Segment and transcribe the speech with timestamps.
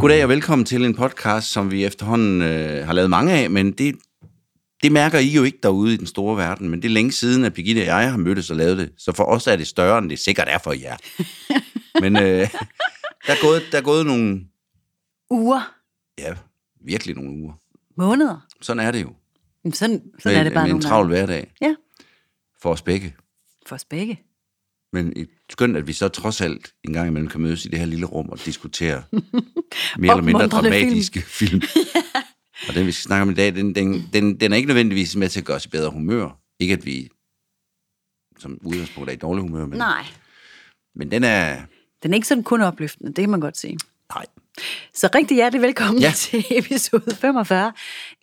[0.00, 3.72] Goddag og velkommen til en podcast, som vi efterhånden øh, har lavet mange af, men
[3.72, 3.96] det,
[4.82, 7.44] det mærker I jo ikke derude i den store verden, men det er længe siden,
[7.44, 9.98] at Birgitte og jeg har mødtes og lavet det, så for os er det større,
[9.98, 10.96] end det sikkert er for jer.
[12.02, 12.22] men øh,
[13.26, 14.40] der, er gået, der er gået nogle,
[15.30, 15.74] Uger,
[16.18, 16.34] ja,
[16.84, 17.52] virkelig nogle uger.
[17.96, 18.46] måneder.
[18.60, 19.12] Sådan er det jo.
[19.64, 21.74] Jamen, sådan, sådan er det bare med en travl hverdag Ja,
[22.62, 23.14] for os begge.
[23.66, 24.20] for os begge.
[24.92, 27.78] Men et- skønt, at vi så trods alt en gang imellem kan mødes i det
[27.78, 29.02] her lille rum og diskutere
[29.98, 31.60] mere eller mindre dramatiske film.
[31.72, 31.82] film.
[32.68, 35.16] og den, vi skal snakke om i dag, den, den, den, den er ikke nødvendigvis
[35.16, 36.40] med til at gøre os i bedre humør.
[36.60, 37.08] Ikke at vi
[38.38, 40.04] som udgangspunkt er i dårlig humør, men, Nej,
[40.94, 41.62] men den er...
[42.02, 43.78] den er ikke sådan kun opløftende, det kan man godt sige.
[44.14, 44.26] Nej,
[44.94, 46.06] Så rigtig hjertelig velkommen Ja.
[46.08, 46.12] ja.
[46.40, 47.72] til episode 45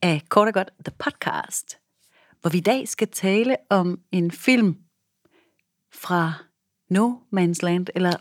[0.02, 1.78] af Kort og Godt The Podcast,
[2.42, 4.76] hvor vi i dag skal tale om en film
[5.94, 6.34] fra
[6.90, 8.14] No Man's Land, eller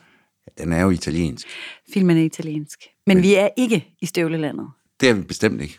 [0.58, 1.46] den er jo italiensk.
[1.92, 2.80] filmen er italiensk.
[3.06, 4.70] Men vi er ikke i støvlelandet.
[5.00, 5.78] Det er vi bestemt ikke.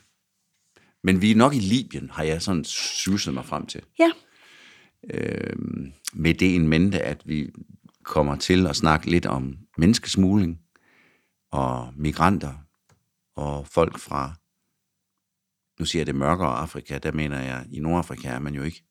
[1.03, 3.81] Men vi er nok i Libyen, har jeg sådan suset mig frem til.
[3.99, 4.11] Ja,
[6.13, 7.49] med det en mente, at vi
[8.03, 10.59] kommer til at snakke lidt om menneskesmugling
[11.51, 12.53] og migranter
[13.35, 14.33] og folk fra,
[15.79, 18.83] nu siger jeg det mørkere Afrika, der mener jeg, i Nordafrika er man jo ikke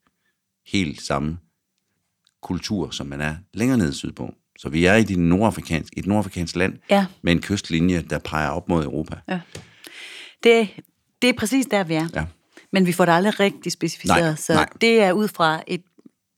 [0.67, 1.39] helt samme
[2.43, 4.35] kultur, som man er længere nede sydpå.
[4.59, 7.07] Så vi er i det nordafrikansk, et nordafrikansk land Ja.
[7.23, 9.17] med en kystlinje, der peger op mod Europa.
[9.29, 9.41] ja.
[10.43, 10.69] Det,
[11.23, 12.09] det er præcis der, vi er.
[12.15, 12.25] Ja.
[12.73, 14.69] Men vi får det aldrig rigtig specificeret, Nej, så nej.
[14.81, 15.83] det er ud fra et,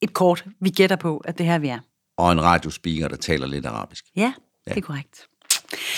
[0.00, 1.78] et kort, vi gætter på, at det her vi er.
[2.16, 4.04] Og en radiospeaker, der taler lidt arabisk.
[4.16, 4.32] Ja,
[4.68, 5.26] det er korrekt.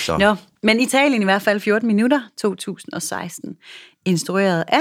[0.07, 3.57] Så Nå, men Italien i hvert fald 14 minutter, 2016.
[4.05, 4.81] Instrueret af,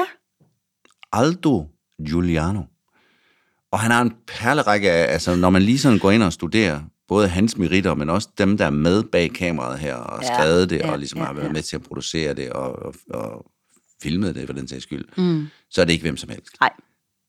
[1.14, 1.66] Aldo
[2.08, 2.61] Giuliano.
[3.72, 6.80] Og han har en perlerække af, altså når man lige sådan går ind og studerer,
[7.08, 10.70] både hans meritter, men også dem, der er med bag kameraet her, og Ja, skrevet
[10.70, 11.52] det, ja, og ligesom ja, har været ja.
[11.52, 13.46] med til at producere det, og, og, og
[14.04, 15.48] filmet det, for den sags skyld, mm.
[15.72, 16.48] så er det ikke hvem som helst.
[16.62, 16.70] nej,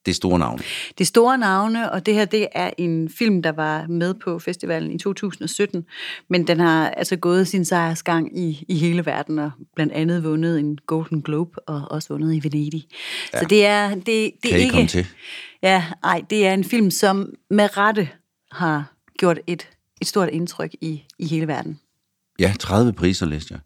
[0.06, 0.62] Det er store navne.
[0.98, 4.38] det er store navne, og det her det er en film, der var med på
[4.38, 5.84] festivalen i 2017,
[6.30, 10.58] men den har altså gået sin sejrsgang i, i hele verden, og blandt andet vundet
[10.58, 12.84] en Golden Globe, og også vundet i Venedig.
[13.34, 13.38] Ja.
[13.40, 14.70] Så det er, det, det Kan er ikke...
[14.72, 15.06] komme til?
[15.62, 18.08] Ja, ej, det er en film, som med rette
[18.52, 19.68] har gjort et,
[20.00, 21.80] et stort indtryk i, i hele verden.
[22.38, 23.60] Ja, 30 priser læste jeg.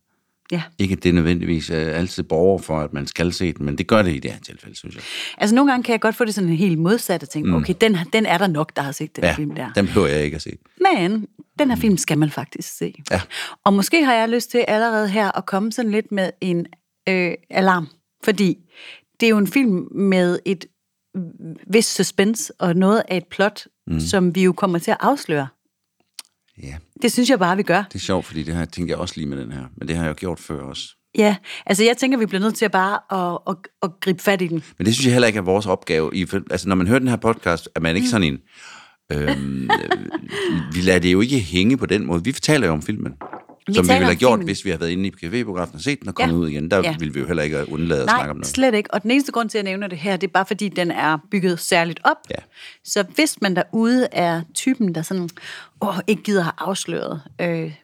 [0.52, 0.62] Ja.
[0.78, 3.86] Ikke at det nødvendigvis er altid borger for, at man skal se den, men det
[3.86, 5.02] gør det i det her tilfælde, synes jeg.
[5.38, 7.54] Altså nogle gange kan jeg godt få det sådan helt modsat og tænke, mm.
[7.54, 9.72] okay, den, den er der nok, der har set den Ja, film der.
[9.72, 10.50] den behøver jeg ikke at se.
[10.80, 11.26] Men
[11.58, 12.94] den her film skal man faktisk se.
[13.10, 13.20] Ja.
[13.64, 16.66] Og måske har jeg lyst til allerede her at komme sådan lidt med en
[17.08, 17.88] øh, alarm.
[18.24, 18.58] Fordi
[19.20, 20.66] det er jo en film med et
[21.66, 24.00] vis suspense og noget af et plot, mm.
[24.00, 25.46] som vi jo kommer til at afsløre.
[26.62, 27.82] Ja, Det synes jeg bare, vi gør.
[27.88, 29.96] det er sjovt, fordi det har tænkt jeg også lige med den her, men det
[29.96, 30.82] har jeg jo gjort før også.
[31.18, 31.36] Ja,
[31.66, 34.46] altså jeg tænker, vi bliver nødt til at bare at, at, at gribe fat i
[34.46, 34.62] den.
[34.78, 36.10] Men det synes jeg heller ikke er vores opgave.
[36.16, 38.38] I, altså, når man hører den her podcast, er man ikke sådan en...
[39.12, 42.24] Øhm, øh, vi lader det jo ikke hænge på den måde.
[42.24, 43.12] Vi fortæller jo om filmen.
[43.66, 44.44] Vi som vi ville have gjort, filmen.
[44.46, 46.38] hvis vi havde været inde i cafébiografen og set den og kommet Ja.
[46.40, 46.70] ud igen.
[46.70, 46.96] Der Ja.
[46.98, 48.46] ville vi jo heller ikke undlade at snakke om Nej, noget.
[48.46, 48.94] slet ikke.
[48.94, 50.90] Og den eneste grund til, at jeg nævner det her, det er bare fordi, den
[50.90, 52.16] er bygget særligt op.
[52.30, 52.34] Ja.
[52.84, 55.28] Så hvis man derude er typen, der sådan,
[55.80, 57.74] åh, ikke gider have afsløret øh,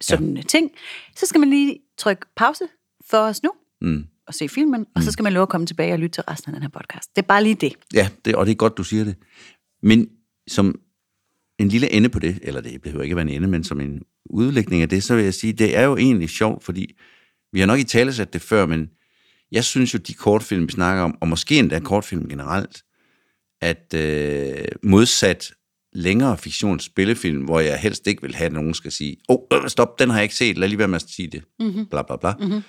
[0.00, 0.42] sådan ja.
[0.42, 0.70] ting,
[1.16, 2.64] så skal man lige trykke pause
[3.10, 3.50] for os nu
[3.80, 4.04] Mm.
[4.26, 6.50] og se filmen, og så skal man love at komme tilbage og lytte til resten
[6.50, 7.16] af den her podcast.
[7.16, 7.72] Det er bare lige det.
[7.94, 9.14] Ja, det, og det er godt, du siger det.
[9.82, 10.08] Men
[10.48, 10.74] som
[11.58, 14.02] en lille ende på det, eller det behøver ikke være en ende, men som en
[14.30, 16.94] udlægning af det, så vil jeg sige, det er jo egentlig sjovt, fordi
[17.52, 18.90] vi har nok i tale sat det før, men
[19.52, 22.82] jeg synes jo, de kortfilm, vi snakker om, og måske endda kortfilm generelt,
[23.60, 25.52] at øh, modsat
[25.92, 29.98] længere fiktionsspillefilm, hvor jeg helst ikke vil have, at nogen skal sige, åh, oh, stop,
[29.98, 31.86] den har jeg ikke set, lad lige være med at sige det, mm-hmm.
[31.86, 32.32] bla bla bla.
[32.40, 32.62] Mm-hmm.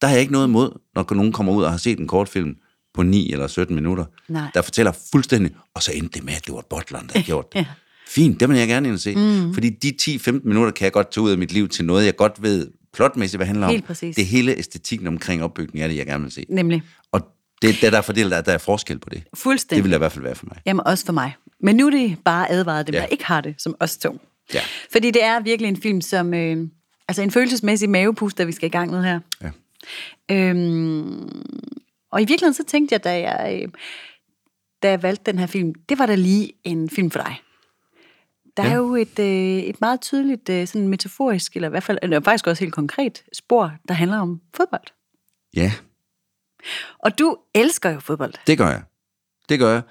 [0.00, 2.56] Der har jeg ikke noget imod, når nogen kommer ud og har set en kortfilm
[2.94, 4.50] på 9 eller 17 minutter, Nej.
[4.54, 7.58] der fortæller fuldstændig, og så endte det med, at det var Butleren, der gjort det.
[7.58, 7.66] Ja.
[8.14, 9.14] Fint, det vil jeg gerne ind og se.
[9.16, 9.54] Mm.
[9.54, 12.16] Fordi de 10-15 minutter kan jeg godt tage ud af mit liv til noget, jeg
[12.16, 13.70] godt ved plotmæssigt, hvad det handler om.
[13.70, 14.16] Helt præcis.
[14.16, 16.44] Det er hele æstetikken omkring opbygningen af det, jeg gerne vil se.
[16.48, 16.82] Nemlig.
[17.12, 17.20] Og
[17.62, 19.22] det, det er derfor, der, der er forskel på det.
[19.34, 19.76] Fuldstændig.
[19.76, 20.56] Det vil der i hvert fald være for mig.
[20.66, 21.36] Jamen også for mig.
[21.60, 22.98] Men nu er det bare advaret dem, Ja.
[23.00, 23.06] ja.
[23.06, 24.20] der ikke har det, som os to.
[24.54, 24.60] Ja.
[24.92, 26.34] Fordi det er virkelig en film, som...
[26.34, 26.56] Øh,
[27.08, 29.20] altså en følelsesmæssig mavepuster, vi skal i gang med her.
[29.42, 29.50] Ja.
[30.30, 31.28] Øhm,
[32.12, 33.68] og i virkeligheden så tænkte jeg, da jeg, øh,
[34.82, 37.36] da jeg valgte den her film, det var da lige en film for dig.
[38.56, 38.70] Der ja.
[38.70, 42.20] er jo et, øh, et meget tydeligt øh, sådan metaforisk, eller i hvert fald eller
[42.20, 44.86] faktisk også helt konkret spor, der handler om fodbold.
[45.56, 45.72] Ja,
[46.98, 48.34] Og du elsker jo fodbold.
[48.46, 48.82] det gør jeg.
[49.48, 49.82] Det gør jeg.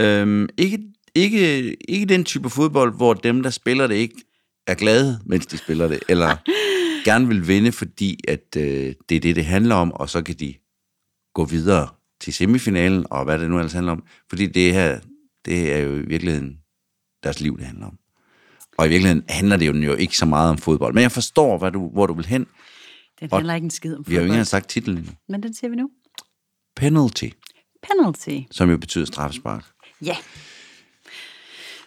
[0.00, 0.78] Øhm, ikke,
[1.14, 4.22] ikke, ikke den type fodbold, hvor dem, der spiller det, ikke
[4.66, 6.36] er glade, mens de spiller det, eller
[7.08, 10.34] gerne vil vinde, fordi at øh, det er det, det handler om, og så kan
[10.34, 10.54] de
[11.34, 11.88] gå videre
[12.20, 14.04] til semifinalen, og hvad det nu ellers handler om.
[14.28, 15.00] Fordi det her,
[15.44, 16.58] det er jo i virkeligheden
[17.22, 17.98] deres liv, det handler om.
[18.78, 20.94] Og i virkeligheden handler det jo, jo ikke så meget om fodbold.
[20.94, 22.46] Men jeg forstår, hvad du, hvor du vil hen.
[23.22, 24.34] Og handler ikke en skid om Vi har jo ikke fodbold.
[24.36, 25.12] engang sagt titlen endnu.
[25.28, 25.90] Men den siger vi nu.
[26.76, 27.28] Penalty,
[27.82, 28.38] Penalty.
[28.50, 29.64] som jo betyder straffespark.
[30.04, 30.16] Ja.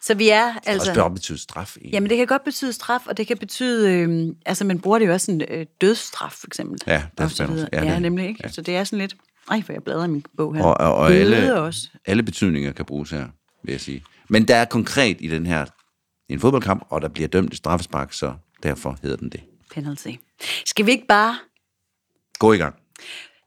[0.02, 0.90] Så vi er Altså, altså...
[0.92, 1.78] også bare betyder straf.
[1.78, 1.94] egentlig.
[1.94, 3.92] Jamen, det kan godt betyde straf, og det kan betyde...
[3.94, 6.80] Øh, altså, man bruger det jo også sådan øh, dødsstraf, for eksempel.
[6.88, 7.50] Ja, dødsstraf.
[7.74, 8.50] Ja, Ja, det- nemlig, ikke?
[8.50, 9.16] Så det er sådan lidt...
[9.52, 10.64] Ej, for jeg bladrer i min bog her.
[10.64, 11.88] Og, og, og alle, også.
[12.06, 13.28] alle betydninger kan bruges her,
[13.64, 14.04] vil jeg sige.
[14.32, 15.66] Men der er konkret i den her
[16.30, 18.34] en fodboldkamp, og der bliver dømt et straffespark, så
[18.64, 19.42] derfor hedder den det.
[19.74, 20.12] Penalty.
[20.66, 21.36] Skal vi ikke bare...
[22.40, 22.76] Gå i gang.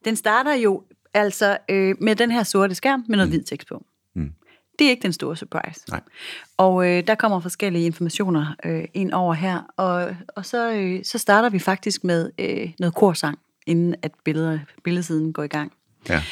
[0.05, 0.83] Den starter jo
[1.15, 3.33] altså øh, med den her sorte skærm med noget mm.
[3.33, 3.85] hvid tekst på.
[4.15, 4.33] Mm.
[4.79, 5.81] Det er ikke den store surprise.
[5.89, 6.01] Nej.
[6.57, 11.19] Og øh, der kommer forskellige informationer øh, ind over her, og, og så, øh, så
[11.19, 15.73] starter vi faktisk med øh, noget korsang, inden at billeder, billedsiden går i gang.
[16.09, 16.23] Ja.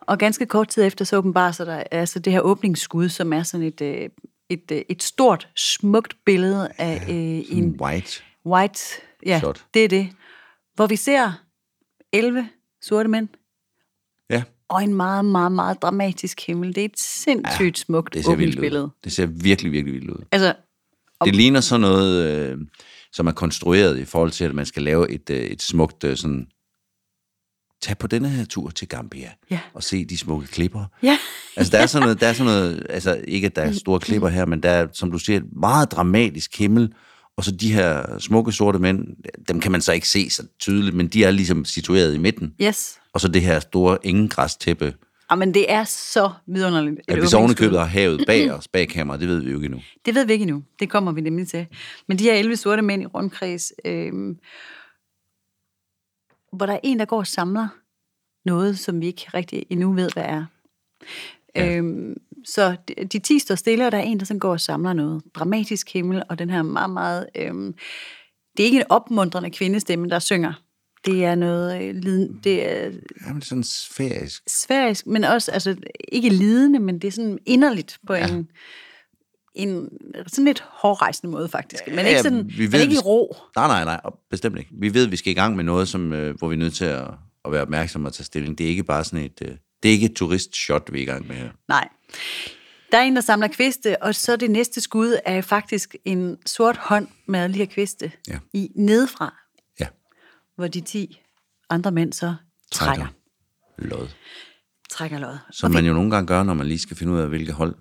[0.00, 3.42] Og ganske kort tid efter, så åbenbarer sig der altså det her åbningsskud, som er
[3.42, 4.08] sådan et, øh,
[4.50, 8.22] et, øh, et stort, smukt billede af øh, en white.
[8.46, 8.80] white...
[9.26, 9.64] Ja, Shot.
[9.74, 10.08] det er det.
[10.74, 11.32] Hvor vi ser
[12.12, 12.48] 11
[12.82, 13.28] sorte mænd
[14.30, 16.74] Ja, og en meget, meget, meget dramatisk himmel.
[16.74, 18.84] Det er et sindssygt ja, smukt det ser åbningsbillede.
[18.84, 18.88] ud.
[19.04, 20.24] Det ser virkelig, virkelig vildt ud.
[20.32, 20.54] Altså,
[21.24, 22.58] Det ligner sådan noget, øh,
[23.12, 26.16] som er konstrueret i forhold til, at man skal lave et, øh, et smukt øh,
[26.16, 26.46] sådan...
[27.82, 29.58] Tag på denne her tur til Gambia Ja.
[29.74, 30.84] og se de smukke klipper.
[31.02, 31.18] ja,
[31.56, 34.00] Altså, der er sådan noget, der er sådan noget, altså ikke, at der er store
[34.00, 36.92] klipper her, men der er, som du siger, et meget dramatisk himmel,
[37.36, 39.06] og så de her smukke sorte mænd,
[39.48, 42.54] dem kan man så ikke se så tydeligt, men de er ligesom situeret i midten.
[42.62, 42.96] yes.
[43.12, 44.94] Og så det her store engengræstæppe,
[45.30, 46.96] Jamen, det er så vidunderligt.
[47.08, 47.38] vi åbningsskud.
[47.38, 49.80] ovenikøbet har havet bag os, bag kameraet, det ved vi jo ikke endnu.
[50.06, 50.62] Det ved vi ikke endnu.
[50.80, 51.66] Det kommer vi nemlig til.
[52.08, 54.12] Men de her 11 sorte mænd i rundkreds, øh,
[56.52, 57.68] hvor der er en, der går og samler
[58.44, 60.44] noget, som vi ikke rigtig endnu ved, hvad er.
[61.54, 61.76] Ja.
[61.76, 64.60] Øhm, så de, de 10 står stille, og der er en, der sådan går og
[64.60, 65.22] samler noget.
[65.34, 67.26] Dramatisk himmel, og den her meget, meget...
[67.36, 67.74] Øhm,
[68.56, 70.52] det er ikke en opmuntrende kvindestemme, der synger.
[71.04, 71.82] Det er noget...
[71.82, 72.90] Øh, liden, det er
[73.26, 74.42] Jamen, sådan sfærisk.
[74.46, 75.76] sfærisk, men også altså,
[76.08, 78.28] ikke lidende, men det er sådan inderligt på ja.
[78.28, 78.50] en,
[79.54, 79.88] en
[80.26, 81.82] sådan lidt hårdrejsende måde faktisk.
[81.86, 83.36] Men ikke, Ja, sådan, vi men ved, ikke i vi- ro.
[83.56, 84.00] Nej, nej, nej,
[84.30, 84.70] bestemt ikke.
[84.80, 86.74] Vi ved, at vi skal i gang med noget, som, øh, hvor vi er nødt
[86.74, 87.08] til at,
[87.44, 88.58] at være opmærksomme og tage stilling.
[88.58, 89.42] Det er ikke bare sådan et...
[89.42, 89.48] Øh,
[89.82, 91.50] det er ikke et turistshot, vi er i gang med her.
[91.68, 91.88] Nej.
[92.92, 96.76] Der er en, der samler kviste, og så det næste skud er faktisk en sort
[96.76, 98.38] hånd med alle de her kviste Ja.
[98.52, 99.34] i nedefra,
[99.80, 99.86] Ja,
[100.56, 101.20] hvor de 10
[101.70, 102.34] andre mænd så
[102.72, 104.08] trækker, trækker lod.
[104.90, 105.36] trækker lod.
[105.50, 107.74] Som man jo nogle gange gør, når man lige skal finde ud af, hvilke hold,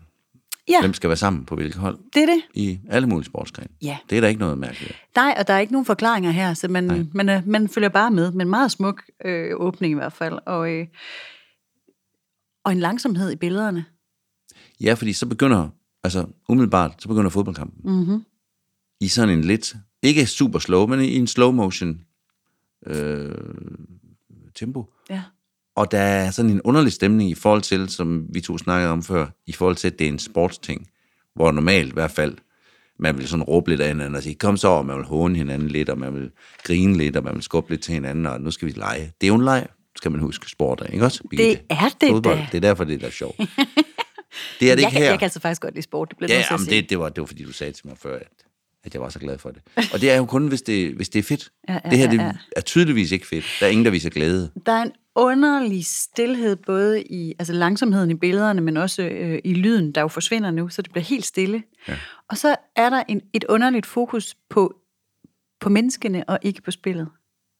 [0.69, 2.41] Ja, hvem skal være sammen på hvilke hold det er det.
[2.53, 3.69] i alle mulige sportsgrene.
[3.81, 3.97] Ja.
[4.09, 4.95] Det er der ikke noget mærkeligt.
[5.15, 8.11] Nej, og der er ikke nogen forklaringer her, så man, man, øh, man følger bare
[8.11, 8.31] med.
[8.31, 10.39] Men meget smuk øh, åbning i hvert fald.
[10.45, 10.87] Og, øh,
[12.63, 13.85] og en langsomhed i billederne.
[14.81, 15.69] Ja, fordi så begynder,
[16.03, 17.91] altså umiddelbart, så begynder fodboldkampen.
[17.91, 18.25] Mm-hmm.
[19.01, 22.01] I sådan en lidt, ikke super slow, men i en slow motion
[22.85, 23.31] øh,
[24.55, 24.93] tempo.
[25.09, 25.21] Ja.
[25.79, 29.03] Og der er sådan en underlig stemning i forhold til, som vi to snakkede om
[29.03, 30.87] før, i forhold til, at det er en sportsting,
[31.35, 32.37] hvor normalt i hvert fald,
[32.99, 35.35] man vil sådan råbe lidt af hinanden og sige, kom så, og man vil håne
[35.35, 36.31] hinanden lidt, og man vil
[36.63, 39.11] grine lidt, og man vil skubbe lidt til hinanden, og nu skal vi lege.
[39.21, 39.67] Det er jo en leg,
[39.97, 41.23] skal man huske, sport er, ikke også?
[41.29, 41.63] Birgitte?
[41.69, 42.47] er det Fodbold, da.
[42.51, 43.39] det er derfor, det er da sjovt.
[44.59, 45.09] Det er det Jeg, ikke kan, her.
[45.09, 46.09] jeg kan altså faktisk godt lide sport.
[46.09, 48.15] Det bliver Ja, jamen det, det, var, det var fordi, du sagde til mig før,
[48.15, 48.27] at,
[48.83, 49.61] at jeg var så glad for det.
[49.93, 51.51] Og det er jo kun, hvis det, hvis det er fedt.
[51.69, 52.31] Ja, ja, det her det ja, ja.
[52.55, 53.45] er tydeligvis ikke fedt.
[53.59, 54.51] Der er ingen, der viser glæde.
[54.65, 59.53] Der er en underlig stillhed, både i altså langsomheden i billederne, men også øh, i
[59.53, 61.63] lyden, der jo forsvinder nu, så det bliver helt stille.
[61.87, 61.97] Ja.
[62.27, 64.75] Og så er der en, et underligt fokus på,
[65.59, 67.07] på menneskene og ikke på spillet.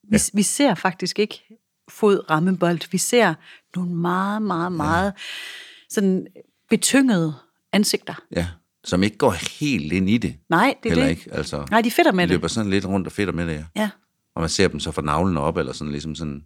[0.04, 0.20] Vi, ja.
[0.34, 2.92] vi ser faktisk ikke fod ramme bold.
[2.92, 3.34] Vi ser
[3.76, 5.14] nogle meget, meget, meget
[5.90, 6.28] sådan
[6.70, 7.34] betyngede
[7.74, 8.14] ansigter.
[8.36, 8.48] Ja,
[8.84, 10.36] som ikke går helt ind i det.
[10.50, 11.12] Nej, det er Heller det.
[11.12, 11.34] ikke.
[11.34, 12.38] Altså, Nej, de fedter med de det.
[12.38, 13.82] løber sådan lidt rundt og fedter med det, ja.
[13.82, 13.90] Ja.
[14.36, 16.44] Og man ser dem så fra navlen op, eller sådan ligesom sådan.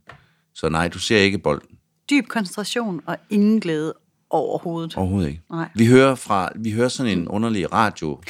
[0.56, 1.78] Så nej, du ser ikke bolden.
[2.10, 3.94] Dyb koncentration og ingen glæde
[4.30, 4.98] overhovedet.
[4.98, 5.42] Overhovedet ikke.
[5.52, 5.70] Nej.
[5.76, 8.22] Vi hører, fra, vi hører sådan en underlig radio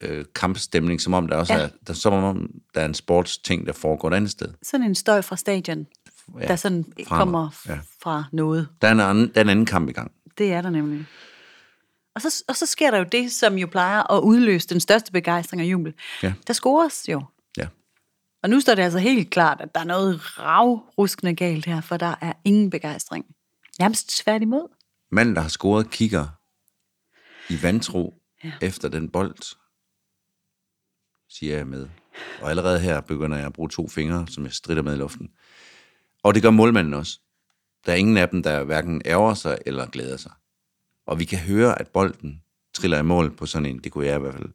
[0.00, 1.60] øh, kampstemning, som om der også Ja.
[1.60, 4.48] er, der, som om der er en sportsting, der foregår et andet sted.
[4.62, 5.86] Sådan en støj fra stadion,
[6.40, 7.48] Ja, der sådan fra kommer.
[7.68, 7.78] Ja.
[8.02, 8.68] fra noget.
[8.82, 10.10] Der er, en anden, der er en anden kamp i gang.
[10.38, 11.04] Det er der nemlig.
[12.14, 15.12] Og så, og så sker der jo det, som jo plejer at udløse den største
[15.12, 15.92] begejstring og jubel.
[16.22, 16.32] Ja.
[16.46, 17.22] Der scores jo.
[18.44, 21.96] Og nu står det altså helt klart, at der er noget ravruskende galt her, for
[21.96, 23.26] der er ingen begejstring.
[23.78, 24.68] Nærmest tværtimod.
[25.10, 26.26] Manden, der har scoret, kigger
[27.50, 28.52] i vantro ja.
[28.62, 29.56] efter den bold,
[31.28, 31.88] siger jeg med
[32.42, 35.30] Og allerede her begynder jeg at bruge to fingre, som jeg strider med i luften.
[36.22, 37.20] Og det gør målmanden også.
[37.86, 40.32] Der er ingen af dem, der hverken ærger sig eller glæder sig.
[41.06, 42.42] Og vi kan høre, at bolden
[42.74, 44.52] triller i mål på sådan en, det kunne jeg i hvert fald,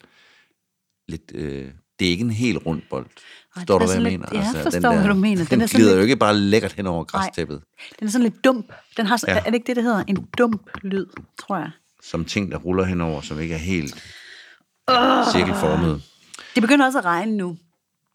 [1.08, 3.06] lidt, øh, det er ikke en helt rund bold.
[3.54, 4.26] Forstår den du, hvad jeg lidt- mener?
[4.26, 5.38] Altså, ja, jeg forstår, hvad du mener.
[5.44, 7.62] Den Den, er den glider lidt- jo ikke bare lækkert hen over græstæppet,
[8.00, 8.74] Den er sådan lidt dump.
[8.98, 9.38] Den har, ja.
[9.38, 10.04] Er det ikke det, det hedder?
[10.08, 11.06] En dump lyd,
[11.40, 11.72] tror jeg.
[12.04, 13.96] som ting, der ruller henover, som ikke er helt
[15.32, 16.04] cirkelformet.
[16.56, 17.58] Det begynder også at regne nu.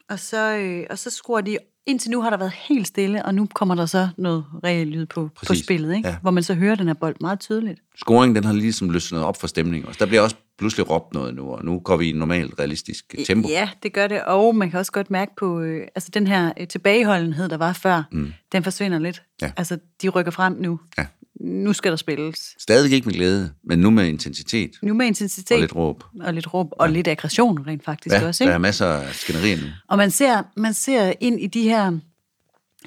[0.09, 1.57] Og så, øh, og så skruer de...
[1.87, 5.05] Indtil nu har der været helt stille, og nu kommer der så noget reel lyd
[5.05, 6.09] på, på spillet, ikke?
[6.09, 6.15] ja.
[6.21, 7.79] hvor man så hører den her bold meget tydeligt.
[7.95, 9.97] Scoringen, den har ligesom løsnet op for stemningen også.
[9.99, 13.49] Der bliver også pludselig råbt noget nu, og nu går vi i normalt realistisk tempo.
[13.49, 14.23] Ja, det gør det.
[14.23, 17.73] Og man kan også godt mærke på, øh, altså den her øh, tilbageholdenhed, der var
[17.73, 18.33] før, mm.
[18.51, 19.23] den forsvinder lidt.
[19.41, 19.51] Ja.
[19.57, 20.79] Altså, de rykker frem nu.
[20.97, 21.05] Ja.
[21.41, 22.55] Nu skal der spilles.
[22.59, 25.55] Stadig ikke med glæde, men nu med intensitet Nu med intensitet.
[25.55, 26.03] og lidt råb.
[26.21, 26.93] og lidt råb, og ja.
[26.93, 28.43] lidt aggression rent faktisk Ja, også.
[28.43, 28.53] der Ikke?
[28.53, 29.67] er masser af skænderier nu.
[29.89, 31.99] Og man ser, man ser ind i de her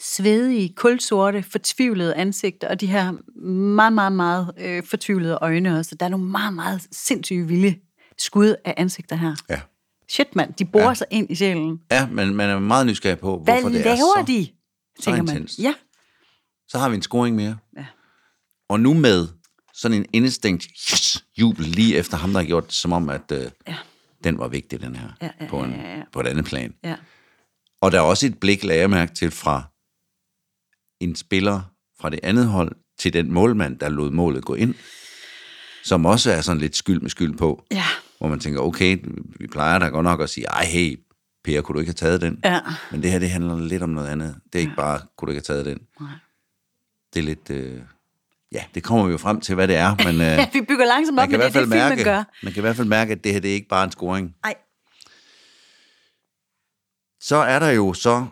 [0.03, 3.13] svedige, kulsorte, fortvivlede ansigter, og de her
[3.51, 5.95] meget, meget, meget øh, fortvivlede øjne også.
[5.95, 7.75] Der er nogle meget, meget sindssyge vilde
[8.19, 9.35] skud af ansigter her.
[9.51, 9.61] Ja.
[10.09, 10.95] Shit, mand, de borer ja.
[10.95, 11.79] sig ind i sjælen.
[11.93, 14.25] Ja, men man er meget nysgerrig på, Hvad hvorfor det laver er så.
[14.27, 14.49] de?
[15.03, 15.35] Tænker man.
[15.37, 15.59] intenst.
[15.59, 15.75] Ja.
[16.69, 17.57] Så har vi en scoring mere.
[17.77, 17.85] Ja.
[18.69, 19.29] Og nu med
[19.75, 23.33] sådan en instinkt yes, jubel lige efter ham, der har gjort det, som om, at
[23.33, 23.77] øh, Ja.
[24.25, 26.03] den var vigtig, den her, Ja, ja, på, en, ja, ja, ja.
[26.13, 26.75] på et andet plan.
[26.85, 26.97] ja.
[27.81, 29.63] Og der er også et blik, lagde jeg mærke til, fra
[31.01, 31.61] en spiller
[32.01, 34.75] fra det andet hold til den målmand, der lod målet gå ind,
[35.85, 37.85] som også er sådan lidt skyld med skyld på, Ja.
[38.19, 38.99] hvor man tænker, okay,
[39.41, 41.01] vi plejer da godt nok at sige, ej, hey,
[41.45, 42.41] Per, kunne du ikke have taget den?
[42.45, 42.61] Ja.
[42.91, 44.37] Men det her, det handler lidt om noget andet.
[44.53, 45.79] Det er ikke bare, kunne du ikke have taget den?
[46.01, 46.11] Nej.
[47.15, 47.83] Det er lidt, øh,
[48.53, 51.19] ja, det kommer vi jo frem til, hvad det er, men øh, vi bygger langsomt
[51.19, 52.25] op, i det hvert det, fald filmen mærke, gør.
[52.43, 54.35] man kan i hvert fald mærke, at det her, det er ikke bare en scoring.
[54.45, 54.55] Nej.
[57.21, 58.27] Så er der jo så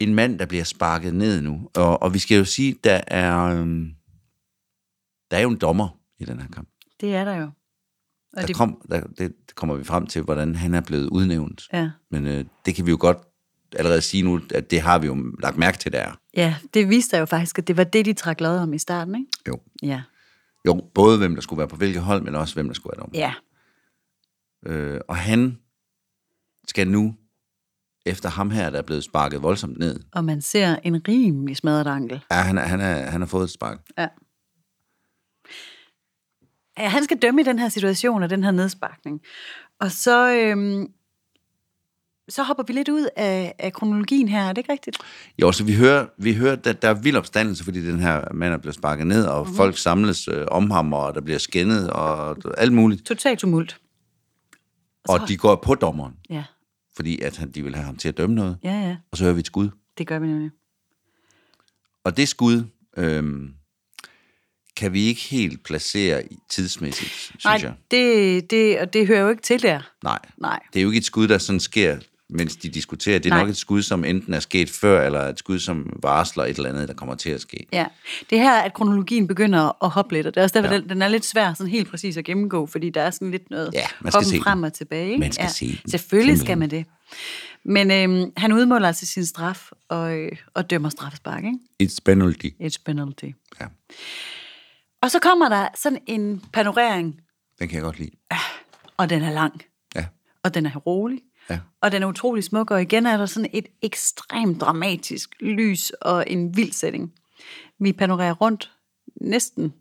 [0.00, 1.70] en mand, der bliver sparket ned nu.
[1.76, 3.90] Og, og vi skal jo sige, der er, øhm,
[5.30, 5.88] der er jo en dommer
[6.18, 6.68] i den her kamp.
[7.00, 7.44] Det er der jo.
[8.32, 11.62] Og Der det, kom, der, det, kommer vi frem til, hvordan han er blevet udnævnt.
[11.72, 11.90] ja.
[12.10, 13.18] Men øh, det kan vi jo godt
[13.76, 16.19] allerede sige nu, at det har vi jo lagt mærke til, der er.
[16.36, 18.78] Ja, det viste sig jo faktisk, at det var det, de trak lod om i
[18.78, 19.26] starten, ikke?
[19.48, 19.60] Jo.
[19.82, 20.02] Ja.
[20.66, 23.00] jo, både hvem der skulle være på hvilket hold, men også hvem der skulle være
[23.06, 23.18] dommer.
[23.18, 23.34] Ja.
[24.66, 25.58] Øh, og han
[26.68, 27.14] skal nu,
[28.06, 31.86] efter ham her, der er blevet sparket voldsomt ned, Og man ser en rimelig smadret
[31.86, 32.24] ankel.
[32.30, 33.80] ja, han, er- han, er, han har fået et spark.
[33.98, 34.08] Ja.
[36.78, 36.88] ja.
[36.88, 39.20] Han skal dømme i den her situation og den her nedsparkning.
[39.80, 40.86] Og så, øhm,
[42.30, 44.98] så hopper vi lidt ud af, af kronologien her, er det ikke rigtigt?
[45.38, 48.54] Jo, så vi hører, vi hører at der er vild opstandelse, fordi den her mand
[48.54, 49.56] er blevet sparket ned, og mm-hmm.
[49.56, 53.06] folk samles øh, om ham, og der bliver skændet, og alt muligt.
[53.06, 53.80] Total tumult.
[55.08, 56.44] Og de går på dommeren, Ja,
[56.96, 58.58] fordi at han, de vil have ham til at dømme noget.
[58.64, 58.96] ja, ja.
[59.12, 59.68] Og så hører vi et skud.
[59.98, 60.50] Det gør vi nemlig.
[62.04, 62.64] Og det skud
[62.96, 63.54] øhm,
[64.76, 67.74] kan vi ikke helt placere tidsmæssigt, synes Nej, jeg.
[67.90, 69.80] det, det, og det hører jo ikke til der.
[70.04, 70.18] Nej.
[70.36, 70.60] Nej.
[70.72, 71.98] Det er jo ikke et skud, der sådan sker,
[72.32, 73.18] mens de diskuterer.
[73.18, 73.40] Det er Nej.
[73.42, 76.68] nok et skud, som enten er sket før, eller et skud, som varsler et eller
[76.70, 77.66] andet, der kommer til at ske.
[77.72, 77.86] Ja,
[78.30, 80.80] det er her, at kronologien begynder at hoppe lidt, og det er også derfor, Ja.
[80.80, 83.50] den, den er lidt svær sådan helt præcis at gennemgå, fordi der er sådan lidt
[83.50, 84.42] noget Ja, man skal se den.
[84.42, 85.06] frem og tilbage.
[85.08, 85.20] Ikke?
[85.20, 85.90] Man skal ja, se den.
[85.90, 86.46] Selvfølgelig Simpelthen.
[86.46, 86.84] skal man det.
[87.64, 91.58] Men øhm, han udmåler altså sin straf og, øh, og dømmer straffespark, ikke?
[91.82, 92.46] It's penalty.
[92.62, 93.24] It's penalty.
[93.60, 93.66] Ja,
[95.02, 97.20] Og så kommer der sådan en panorering,
[97.58, 98.10] den kan jeg godt lide.
[98.96, 99.62] og den er lang,
[99.96, 100.04] Ja,
[100.42, 101.18] og den er rolig,
[101.50, 101.58] ja.
[101.82, 106.24] og den er utrolig smuk, og igen er der sådan et ekstremt dramatisk lys og
[106.26, 107.12] en vild setting.
[107.80, 108.72] Vi panorerer rundt
[109.20, 109.72] næsten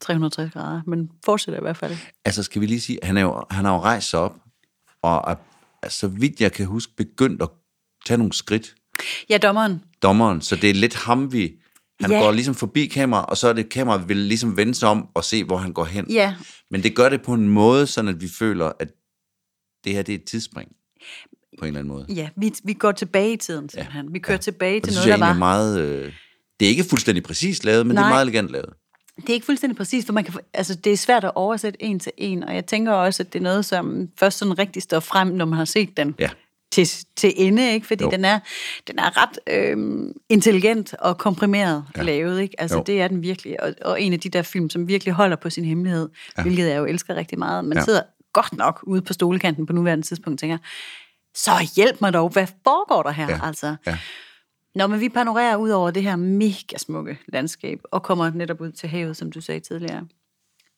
[0.00, 1.96] 360 grader, men fortsætter i hvert fald.
[2.24, 4.36] Altså, skal vi lige sige, han, er jo, han har jo rejst sig op,
[5.02, 5.34] og er,
[5.82, 7.48] er, så vidt jeg kan huske, begyndt at
[8.06, 8.74] tage nogle skridt,
[9.30, 9.82] Ja, dommeren.
[10.02, 10.40] dommeren.
[10.40, 11.52] Så det er lidt ham, vi...
[12.00, 12.18] Han Ja.
[12.18, 15.08] går ligesom forbi kamera, og så er det kamera, vi vil ligesom vende sig om
[15.14, 16.10] og se, hvor han går hen.
[16.10, 16.34] Ja,
[16.70, 18.88] Men det gør det på en måde, sådan at vi føler, at
[19.84, 20.72] det her det er et tidsspring.
[21.58, 22.06] På en eller anden måde.
[22.08, 24.12] ja vi, vi går tilbage i tiden simpelthen.
[24.14, 25.38] Vi kører tilbage Og til noget, der egentlig er var.
[25.38, 25.80] meget...
[25.80, 26.12] Øh,
[26.60, 28.10] det er ikke fuldstændig præcist lavet, men det er Nej.
[28.12, 28.68] meget elegant lavet.
[29.16, 31.98] Det er ikke fuldstændig præcist, for man kan, altså, det er svært at oversætte en
[32.00, 35.00] til en, og jeg tænker også, at det er noget, som først sådan rigtig står
[35.00, 36.30] frem, når man har set den Ja.
[36.72, 37.86] til, til ende, ikke?
[37.86, 38.10] fordi Jo.
[38.10, 38.38] den er,
[38.88, 42.02] den er ret øhm, intelligent og komprimeret ja.
[42.02, 42.40] lavet.
[42.40, 42.60] Ikke?
[42.60, 42.82] Altså, Jo.
[42.86, 45.50] det er den virkelig, og, og en af de der film, som virkelig holder på
[45.50, 46.08] sin hemmelighed,
[46.38, 46.42] ja.
[46.42, 47.64] hvilket jeg jo elsker rigtig meget.
[47.64, 47.80] Man Ja.
[47.80, 47.84] ja.
[47.84, 48.02] sidder
[48.34, 50.58] godt nok ude på stolekanten på nuværende tidspunkt tænker,
[51.34, 53.28] så hjælp mig dog, hvad foregår der her?
[53.28, 53.40] Ja.
[53.42, 53.98] Altså, Ja.
[54.74, 58.72] Nå, men vi panorerer ud over det her mega smukke landskab, og kommer netop ud
[58.72, 60.06] til havet, som du sagde tidligere.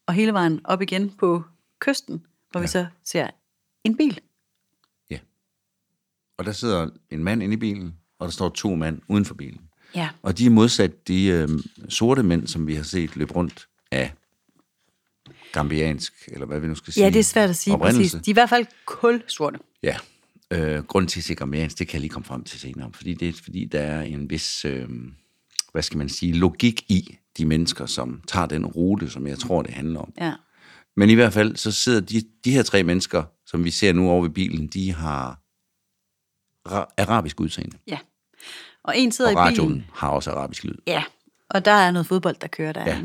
[0.06, 1.42] Og hele vejen op igen på
[1.78, 2.62] kysten, hvor ja.
[2.62, 3.30] vi så ser
[3.84, 4.20] en bil.
[5.10, 5.18] Ja.
[6.38, 9.34] Og der sidder en mand inde i bilen, og der står to mænd uden for
[9.34, 9.60] bilen.
[9.94, 10.08] Ja.
[10.22, 11.48] Og de er modsat de øh,
[11.88, 14.12] sorte mænd, som vi har set løbe rundt af
[15.52, 17.04] gambiansk, eller hvad vi nu skal sige.
[17.04, 18.16] Ja, det er svært at sige oprindelse.
[18.16, 18.24] præcis.
[18.24, 19.58] De er i hvert fald kulsorte.
[19.82, 19.96] Ja.
[20.50, 22.90] Øh, grunden til at sige gambiansk, det kan jeg lige komme frem til senere.
[22.94, 24.88] Fordi det er fordi, der er en vis, øh,
[25.72, 29.62] hvad skal man sige, logik i de mennesker, som tager den rute, som jeg tror,
[29.62, 30.12] det handler om.
[30.20, 30.32] Ja.
[30.96, 34.10] Men i hvert fald, så sidder de, de her tre mennesker, som vi ser nu
[34.10, 35.40] over ved bilen, de har
[36.68, 37.76] ra- arabisk udseende.
[37.86, 37.98] ja.
[38.84, 39.64] Og en sidder Og i bilen.
[39.66, 40.74] radioen har også arabisk lyd.
[40.86, 41.04] Ja,
[41.50, 42.86] og der er noget fodbold, der kører der.
[42.86, 43.00] Ja.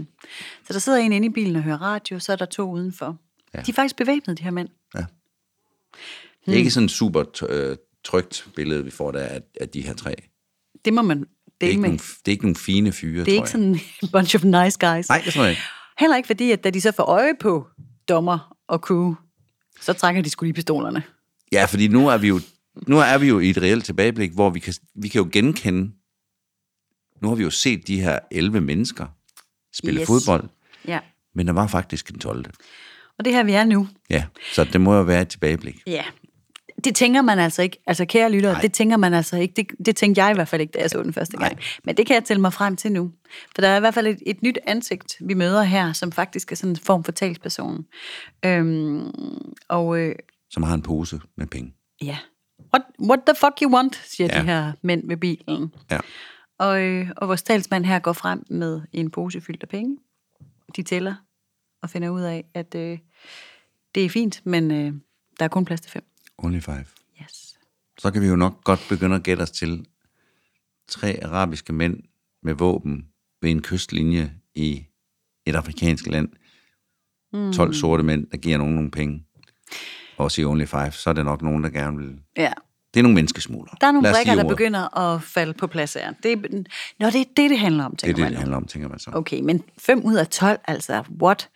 [0.67, 3.17] Så der sidder en inde i bilen og hører radio, så er der to udenfor.
[3.53, 3.61] Ja.
[3.61, 4.69] De er faktisk bevæbnet, de her mænd.
[4.95, 5.05] Ja.
[6.45, 9.81] Det er ikke sådan et super øh, trygt billede, vi får der af, af de
[9.81, 10.15] her tre.
[10.85, 11.27] Det må man Det er,
[11.61, 11.89] dele ikke med.
[11.89, 13.79] nogle, det er ikke nogle fine fyre, Det er ikke sådan en
[14.13, 15.09] bunch of nice guys.
[15.09, 15.61] Nej, det tror jeg ikke.
[15.99, 17.67] Heller ikke fordi, at da de så får øje på
[18.09, 19.13] dommer og crew,
[19.81, 21.03] så trækker de skulle lige pistolerne.
[21.51, 22.39] Ja, fordi nu er vi jo,
[22.87, 25.91] nu er vi jo i et reelt tilbageblik, hvor vi kan, vi kan jo genkende,
[27.21, 29.05] nu har vi jo set de her 11 mennesker
[29.73, 30.07] spille yes.
[30.07, 30.43] Fodbold,
[30.87, 30.99] Ja.
[31.35, 32.45] men der var faktisk en 12.
[33.19, 33.87] Og det her, vi er nu.
[34.09, 35.81] Ja, så det må jo være et tilbageblik.
[35.87, 36.03] Ja.
[36.83, 37.77] Det tænker man altså ikke.
[37.87, 38.61] Altså, kære lyttere, Nej.
[38.61, 39.53] det tænker man altså ikke.
[39.55, 41.59] Det, det tænkte jeg i hvert fald ikke, da jeg så den første gang.
[41.83, 43.11] Men det kan jeg tælle mig frem til nu.
[43.55, 46.51] For der er i hvert fald et, et nyt ansigt, vi møder her, som faktisk
[46.51, 47.85] er sådan en form for talsperson.
[48.45, 49.11] Øhm,
[49.69, 50.15] og øh,
[50.49, 51.73] Som har en pose med penge.
[52.01, 52.17] ja,
[52.73, 54.39] what, what the fuck you want, siger Ja.
[54.39, 55.73] de her mænd ved bilen.
[55.91, 55.99] Ja.
[56.61, 59.97] Og, øh, og vores talsmand her går frem med en pose fyldt af penge.
[60.75, 61.15] De tæller
[61.81, 62.99] og finder ud af, at øh,
[63.95, 64.93] det er fint, men øh,
[65.39, 66.03] der er kun plads til fem.
[66.37, 66.85] Only five.
[67.21, 67.59] Yes.
[67.97, 69.85] Så kan vi jo nok godt begynde at gætte os til
[70.87, 72.03] tre arabiske mænd
[72.43, 73.07] med våben
[73.41, 74.85] ved en kystlinje i
[75.45, 76.29] et afrikansk land.
[77.53, 79.25] 12 sorte mænd, der giver nogen nogle penge.
[80.17, 82.19] Og siger only five, så er det nok nogen, der gerne vil...
[82.37, 82.53] Ja.
[82.93, 83.75] Det er nogle menneskesmuglere.
[83.81, 86.13] Der er nogle sige der begynder at falde på plads her.
[86.23, 86.37] Det er,
[86.99, 88.39] nå, det er det, det handler om, Det er tænker det, man det nu.
[88.39, 89.11] handler om, tænker man så.
[89.13, 91.49] Okay, men 5 ud af 12, altså, what?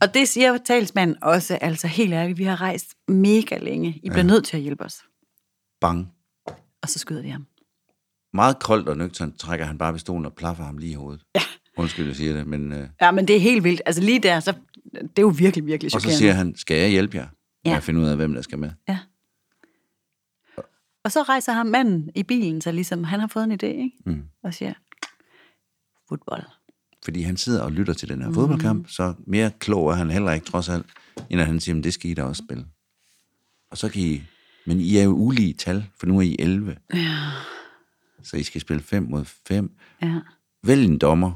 [0.00, 3.88] Og det siger talsmanden også, altså helt ærligt, vi har rejst mega længe.
[4.02, 4.22] I bliver ja.
[4.22, 5.02] nødt til at hjælpe os.
[5.80, 6.08] Bang.
[6.82, 7.46] Og så skyder de ham.
[8.34, 11.22] Meget koldt og nøgternt trækker han bare pistolen og plaffer ham lige i hovedet.
[11.34, 11.40] Ja.
[11.76, 12.72] Undskyld, jeg siger det, men...
[12.72, 13.82] Øh, Ja, men det er helt vildt.
[13.86, 14.52] Altså lige der, så
[14.92, 16.18] det er jo virkelig, virkelig og så chokerende.
[16.18, 17.26] siger han, skal jeg hjælpe jer?
[17.64, 17.76] Ja.
[17.76, 18.70] at finde ud af, hvem der skal med.
[18.88, 18.98] Ja.
[21.04, 23.96] Og så rejser ham manden i bilen, så ligesom, han har fået en idé, ikke?
[24.06, 24.22] Mm.
[24.42, 24.72] Og siger,
[26.08, 26.42] fodbold.
[27.04, 28.34] Fordi han sidder og lytter til den her mm.
[28.34, 30.86] fodboldkamp, så mere klog er han heller ikke, trods alt,
[31.30, 32.66] end at han siger, "Men det skal I da også spille.
[33.70, 34.22] Og så kan I...
[34.66, 36.76] Men I er jo ulige tal, for nu er I 11.
[36.94, 37.18] Ja.
[38.22, 39.76] Så I skal spille 5 mod 5.
[40.02, 40.20] Ja.
[40.62, 41.32] Vælg en dommer.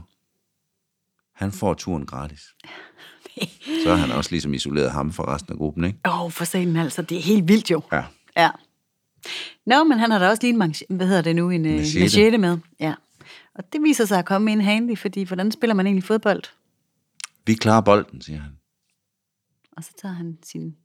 [1.33, 2.40] Han får turen gratis.
[3.85, 5.98] Så har han også ligesom isoleret ham fra resten af gruppen, ikke?
[6.07, 7.83] Åh, oh, for sagen altså, det er helt vildt jo.
[7.92, 8.05] Ja.
[8.37, 8.50] Ja.
[9.66, 11.79] Nå, men han har da også lige en, manche- hvad hedder det nu, en Machete.
[11.81, 12.00] machete.
[12.05, 12.59] machete med.
[12.81, 12.94] Ja.
[13.55, 16.42] Og det viser sig at komme ind handy, fordi hvordan spiller man egentlig fodbold?
[17.46, 18.52] Vi klarer bolden, siger han.
[19.76, 20.76] Og så tager han sin,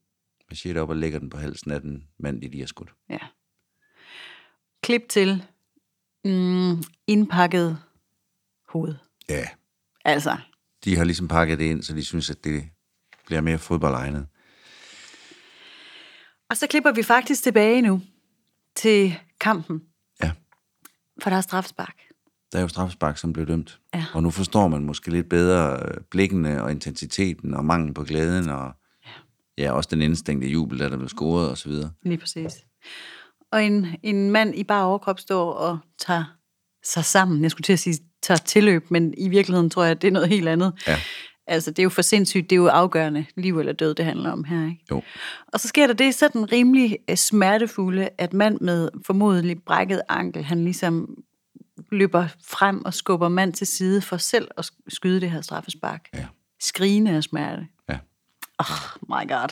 [0.50, 2.90] Machete op og lægger den på halsen af den mand, de lige har skudt.
[3.10, 3.18] ja,
[4.84, 5.44] klip til
[6.26, 7.78] mm, indpakket
[8.70, 8.96] hoved.
[9.30, 9.46] Ja.
[10.06, 10.38] Altså,
[10.86, 12.64] De har ligesom pakket det ind, så de synes, at det
[13.26, 14.28] bliver mere fodboldegnet.
[16.50, 18.02] og så klipper vi faktisk tilbage nu
[18.76, 19.82] til kampen,
[20.24, 20.32] Ja.
[21.24, 21.96] for der er strafspark.
[22.52, 23.80] Der er jo straffespark, som blev dømt.
[23.94, 24.06] Ja.
[24.14, 28.50] Og nu forstår man måske lidt bedre øh, blikkene og intensiteten og mangel på glæden
[28.50, 28.72] og
[29.06, 31.92] ja, ja også den indstængte jubel, der der blev scoret og så videre.
[32.04, 32.52] Lige præcis.
[33.52, 36.24] Og en, en mand i bare overkrop står og tager
[36.84, 37.44] sig sammen.
[37.44, 40.12] Jeg skulle til at sige, tager tilløb, men i virkeligheden tror jeg, at det er
[40.12, 40.74] noget helt andet.
[40.88, 40.98] Ja.
[41.48, 44.32] Altså, det er jo for sindssygt, det er jo afgørende liv eller død, det handler
[44.32, 44.86] om her, ikke?
[44.92, 45.02] Jo.
[45.48, 50.44] Og så sker der det sådan rimelig øh, smertefulde, at mand med formodentlig brækket ankel,
[50.44, 51.18] han ligesom
[51.92, 56.10] løber frem og skubber mand til side for selv at sk- skyde det her straffespark.
[56.14, 56.26] Ja.
[56.60, 57.68] Skrigende af smerte.
[57.90, 57.98] Ja.
[58.60, 58.66] Oh
[59.10, 59.48] my god.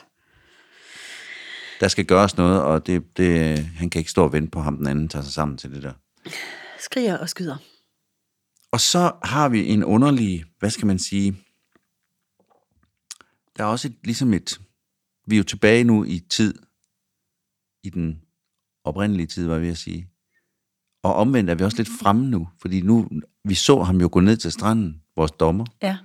[1.79, 4.77] Der skal gøres noget, og det, det, han kan ikke stå og vente på ham,
[4.77, 5.93] den anden tager sig sammen til det der.
[6.79, 7.57] Skriger og skyder.
[8.71, 11.35] Og så har vi en underlig, hvad skal man sige,
[13.59, 14.61] der er også et, ligesom et,
[15.27, 16.53] vi er jo tilbage nu i tid,
[17.83, 18.21] i den
[18.83, 20.07] oprindelige tid, var jeg ved at sige.
[21.03, 23.09] Og omvendt er vi også lidt fremme nu, fordi nu,
[23.45, 25.65] vi så ham jo gå ned til stranden, vores dommer.
[25.81, 25.97] Ja.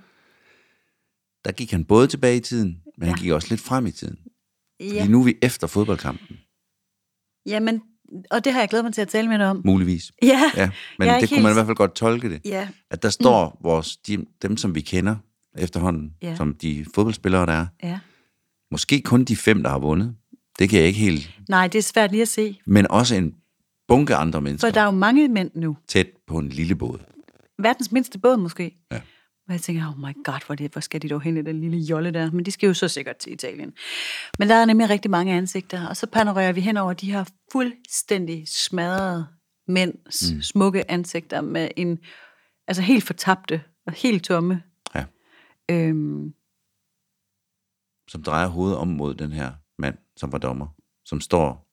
[1.45, 3.13] Der gik han både tilbage i tiden, men ja.
[3.13, 4.19] han gik også lidt frem i tiden.
[4.79, 4.99] Ja.
[5.01, 6.39] Fordi nu er vi efter fodboldkampen,
[7.45, 7.81] Jamen,
[8.31, 9.61] og det har jeg glædet mig til at tale med dig om.
[9.65, 10.11] muligvis.
[10.21, 12.41] Ja, Ja, men det kunne helt- man i hvert fald godt tolke det.
[12.45, 15.15] Ja, At der står vores, de, dem, som vi kender
[15.57, 16.35] efterhånden, Ja.
[16.35, 17.99] som de fodboldspillere, der er, ja.
[18.71, 20.15] måske kun de fem, der har vundet.
[20.59, 21.31] Det kan jeg ikke helt.
[21.49, 22.59] Nej, det er svært lige at se.
[22.65, 23.35] Men også en
[23.87, 25.77] bunke andre For mennesker der er jo mange mænd nu.
[25.87, 26.99] tæt på en lille båd.
[27.59, 28.77] Verdens mindste båd måske.
[28.91, 29.01] Ja.
[29.47, 31.61] Og jeg tænker, oh my god, hvor, det, hvor skal de dog hen i den
[31.61, 32.31] lille jolle der?
[32.31, 33.73] Men de skal jo så sikkert til Italien.
[34.39, 37.25] Men der er nemlig rigtig mange ansigter, og så panorerer vi hen over de her
[37.51, 39.25] fuldstændig smadrede
[39.67, 40.41] mænds mm.
[40.41, 41.99] smukke ansigter med en,
[42.67, 44.61] altså helt fortabte og helt tomme.
[45.71, 46.33] Øhm,
[48.07, 50.67] Som drejer hovedet om mod den her mand, som var dommer.
[51.05, 51.67] Som står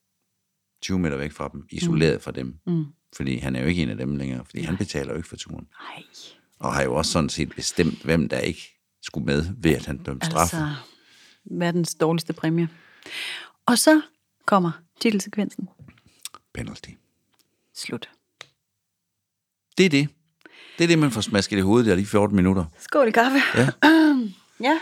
[0.82, 2.20] 20 meter væk fra dem, isoleret mm.
[2.20, 2.58] fra dem.
[2.66, 2.84] mm,
[3.16, 5.36] Fordi han er jo ikke en af dem længere, fordi han betaler jo ikke for
[5.36, 5.68] turen.
[5.80, 6.02] nej,
[6.58, 8.62] Og har jo også sådan set bestemt, hvem der ikke
[9.02, 10.40] skulle med, ved at han dømte straf.
[10.40, 10.74] altså
[11.44, 12.68] verdens dårligste præmie.
[13.66, 14.00] Og så
[14.46, 15.68] kommer titelsekvensen.
[16.54, 16.90] Penalty.
[17.74, 18.10] Slut.
[19.78, 20.08] Det er det.
[20.78, 22.64] Det er det, man får smasket i hovedet der lige 14 minutter.
[22.78, 23.38] Skål i kaffe.
[23.54, 23.68] Ja.
[24.68, 24.78] ja.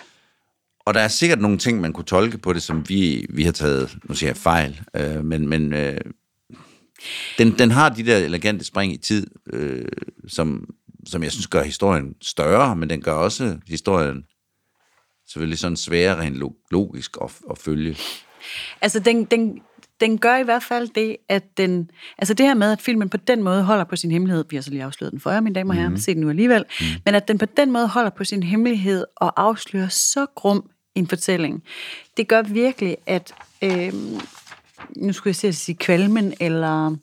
[0.84, 3.52] Og der er sikkert nogle ting, man kunne tolke på det, som vi, vi har
[3.52, 6.00] taget, nu siger jeg fejl, øh, men, men øh,
[7.38, 9.88] den, den har de der elegante spring i tid, øh,
[10.28, 10.68] som,
[11.06, 14.24] som jeg synes gør historien større, men den gør også historien
[15.28, 17.96] selvfølgelig sådan sværere rent lo- logisk at, at følge.
[18.80, 19.60] Altså, den, den,
[20.00, 21.90] den gør i hvert fald det, at den...
[22.18, 24.62] Altså det her med, at filmen på den måde holder på sin hemmelighed, vi har
[24.62, 25.96] så lige afsløret den for jer, mine damer og herrer, mm.
[25.96, 26.86] se den nu alligevel, mm.
[27.04, 31.06] men at den på den måde holder på sin hemmelighed og afslører så grum en
[31.06, 31.62] fortælling,
[32.16, 33.34] det gør virkelig, at...
[33.62, 33.92] Øh,
[34.96, 36.96] nu skulle jeg sige, sige kvalmen, eller...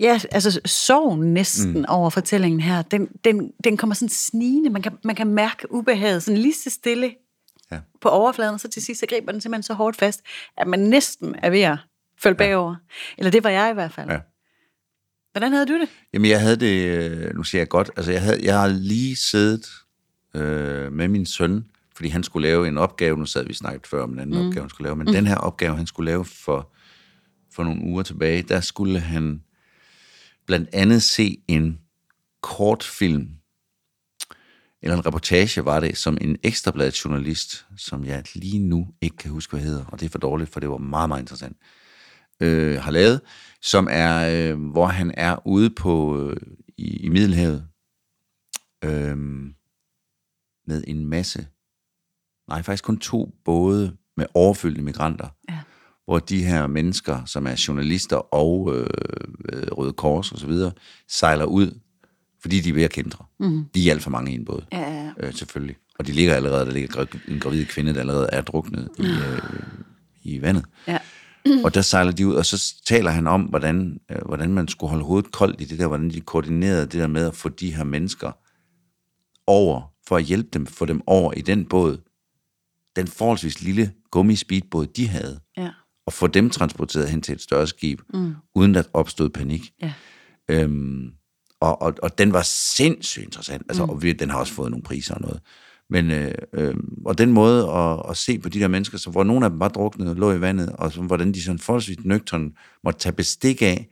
[0.00, 1.84] Ja, altså sorgen næsten mm.
[1.88, 4.70] over fortællingen her, den, den, den kommer sådan snigende.
[4.70, 7.14] Man kan, man kan mærke ubehaget sådan lige så stille
[7.74, 7.80] Ja.
[8.00, 10.20] på overfladen, og så til sidst så griber den simpelthen så hårdt fast,
[10.56, 11.78] at man næsten er ved at
[12.22, 12.76] følge bagover.
[13.18, 14.10] Eller det var jeg i hvert fald.
[14.10, 14.18] Ja.
[15.32, 15.88] Hvordan havde du det?
[16.12, 19.16] Jamen, jeg havde det, øh, nu siger jeg godt, altså jeg, havde, jeg har lige
[19.16, 19.66] siddet
[20.34, 21.64] øh, med min søn,
[21.96, 24.46] fordi han skulle lave en opgave, nu sad vi snakket før om en anden mm.
[24.46, 25.12] opgave, han skulle lave, men mm.
[25.12, 26.72] den her opgave, han skulle lave for,
[27.52, 29.42] for nogle uger tilbage, der skulle han
[30.46, 31.78] blandt andet se en
[32.40, 33.28] kortfilm,
[34.84, 39.30] eller en reportage var det, som en ekstrabladet journalist, som jeg lige nu ikke kan
[39.30, 41.56] huske, hvad hedder, og det er for dårligt, for det var meget, meget interessant,
[42.40, 43.20] øh, har lavet,
[43.62, 46.36] som er, øh, hvor han er ude på øh,
[46.78, 47.66] i, i Middelhavet
[48.84, 49.16] øh,
[50.66, 51.46] med en masse,
[52.48, 55.58] nej faktisk kun to både med overfyldte migranter, Ja.
[56.04, 58.86] hvor de her mennesker, som er journalister og øh,
[59.72, 60.72] Røde Kors og så videre,
[61.08, 61.80] sejler ud,
[62.44, 63.24] fordi de er ved at kendre.
[63.40, 63.64] Mm.
[63.74, 65.76] De er alt for mange i en båd, Ja, ja, øh, selvfølgelig.
[65.98, 69.40] Og de ligger allerede, der ligger en gravid kvinde, der allerede er druknet i, øh,
[70.22, 70.64] i vandet.
[70.88, 70.98] ja.
[71.64, 74.90] Og der sejler de ud, og så taler han om, hvordan, øh, hvordan man skulle
[74.90, 77.74] holde hovedet koldt i det der, hvordan de koordinerede det der med at få de
[77.74, 78.32] her mennesker
[79.46, 81.98] over, for at hjælpe dem, få dem over i den båd,
[82.96, 85.70] den forholdsvis lille gummispeedbåd, de havde, ja.
[86.06, 88.34] og få dem transporteret hen til et større skib, mm.
[88.54, 89.70] uden at opstod panik.
[89.82, 89.92] ja.
[90.50, 91.10] Øhm,
[91.64, 92.42] og, og, og den var
[92.76, 93.62] sindssygt interessant.
[93.68, 93.90] Altså, mm.
[93.90, 95.40] og vi, den har også fået nogle priser og noget.
[95.90, 96.74] Men, øh, øh,
[97.06, 99.60] og den måde at, at se på de der mennesker, så, hvor nogle af dem
[99.60, 102.52] var druknet og lå i vandet, og så, hvordan de sådan forholdsvis nøgtern
[102.84, 103.88] måtte tage bestik af,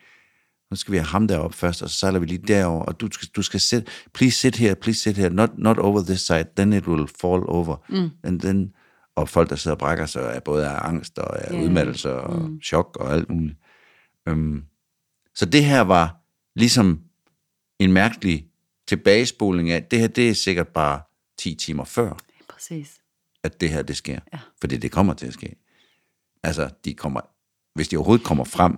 [0.71, 3.09] nu skal vi have ham deroppe først, og så sejler vi lige derover, og du
[3.13, 6.45] skal, du skal sit, please sit here, please sit here, not, not over this side,
[6.57, 7.77] then it will fall over.
[7.89, 8.11] Mm.
[8.25, 8.73] And then,
[9.17, 11.63] og folk, der sidder og brækker sig, er både af angst og af Ja.
[11.65, 12.61] udmattelse og mm.
[12.61, 13.57] chok og alt muligt.
[14.29, 14.63] Øhm,
[15.35, 16.17] så det her var
[16.57, 17.01] ligesom
[17.85, 18.47] en mærkelig
[18.87, 21.01] tilbagespoling af, det her, det er sikkert bare
[21.39, 22.17] 10 timer før,
[22.49, 23.01] Præcis.
[23.43, 24.19] at det her, det sker.
[24.33, 24.39] Ja.
[24.61, 25.57] Fordi det kommer til at ske.
[26.43, 27.21] Altså, de kommer,
[27.75, 28.77] hvis de overhovedet kommer frem,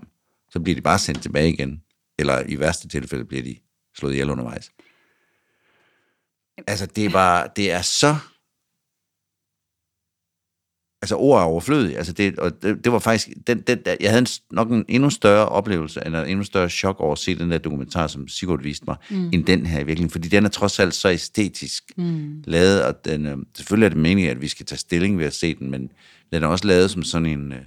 [0.50, 1.82] så bliver de bare sendt tilbage igen.
[2.18, 3.56] Eller i værste tilfælde bliver de
[3.94, 4.72] slået ihjel undervejs.
[6.66, 8.16] Altså, det er bare, det er så...
[11.04, 11.96] Altså, ord er overflødige.
[11.96, 13.28] Altså, det, og det, det var faktisk...
[13.46, 17.00] Den, den, jeg havde en, nok en endnu større oplevelse, eller en endnu større chok
[17.00, 19.30] over at se den der dokumentar, som Sigurd viste mig, mm.
[19.32, 20.10] end den her i virkeligheden.
[20.10, 22.42] Fordi den er trods alt så æstetisk mm.
[22.46, 25.34] lavet, og den, øh, selvfølgelig er det meningen, at vi skal tage stilling ved at
[25.34, 25.90] se den, men
[26.32, 27.52] den er også lavet som sådan en...
[27.52, 27.58] Øh,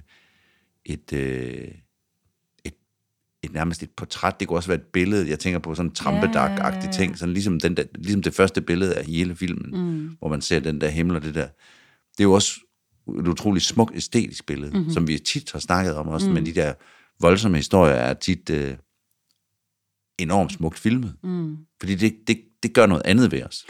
[0.84, 1.68] et, øh,
[2.64, 2.74] et,
[3.42, 4.40] et nærmest et portræt.
[4.40, 5.30] Det kunne også være et billede.
[5.30, 8.94] Jeg tænker på sådan en trampedag-agtig ting, sådan ligesom, den der, ligesom det første billede
[8.94, 10.16] af hele filmen, mm.
[10.18, 11.46] hvor man ser den der himmel og det der.
[12.12, 12.60] Det er jo også
[13.20, 14.90] et utroligt smukt æstetisk billede, mm-hmm.
[14.90, 16.34] som vi tit har snakket om også, mm.
[16.34, 16.74] men de der
[17.20, 18.76] voldsomme historier er tit øh,
[20.18, 21.14] enormt smukt filmet.
[21.22, 21.56] Mm.
[21.80, 23.66] Fordi det, det, det gør noget andet ved os.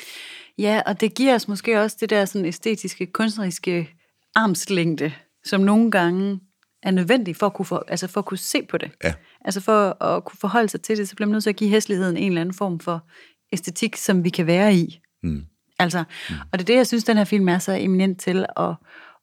[0.58, 3.90] Ja, og det giver os måske også det der sådan æstetiske, kunstneriske
[4.34, 5.12] armslængde,
[5.44, 6.40] som nogle gange
[6.82, 8.90] er nødvendig for at kunne, for, altså for at kunne se på det.
[9.04, 9.14] Ja.
[9.44, 11.70] Altså for at kunne forholde sig til det, så bliver man nødt til at give
[11.70, 13.06] hæsligheden en eller anden form for
[13.52, 15.00] æstetik, som vi kan være i.
[15.22, 15.44] Mm.
[15.78, 16.04] Altså,
[16.52, 18.74] og det er det, jeg synes, den her film er så eminent til at,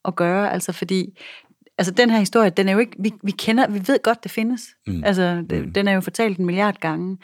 [0.08, 1.20] at gøre, altså fordi
[1.78, 4.32] altså den her historie, den er jo ikke, vi, vi kender, vi ved godt, det
[4.32, 4.62] findes.
[4.88, 5.04] Mm.
[5.04, 5.74] Altså, det, mm.
[5.74, 7.18] den er jo fortalt en milliard gange.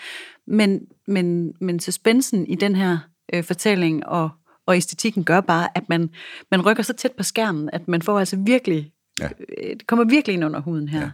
[0.48, 2.98] Men, men, men suspensen i den her
[3.34, 4.30] øh, fortælling og,
[4.66, 6.10] og æstetikken gør bare, at man,
[6.52, 9.30] man rykker så tæt på skærmen, at man får altså virkelig, ja.
[9.58, 11.02] øh, det kommer virkelig ind under huden her.
[11.02, 11.12] Ja.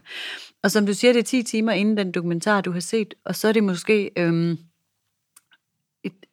[0.63, 3.35] Og som du siger, det er 10 timer inden den dokumentar, du har set, og
[3.35, 4.57] så er det måske et,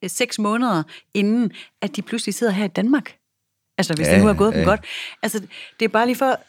[0.03, 0.83] et, seks måneder
[1.15, 3.17] inden, at de pludselig sidder her i Danmark.
[3.79, 4.59] Altså, hvis ja, det nu er gået ja.
[4.59, 4.81] dem godt.
[5.23, 5.41] Altså,
[5.79, 6.41] det er bare lige for,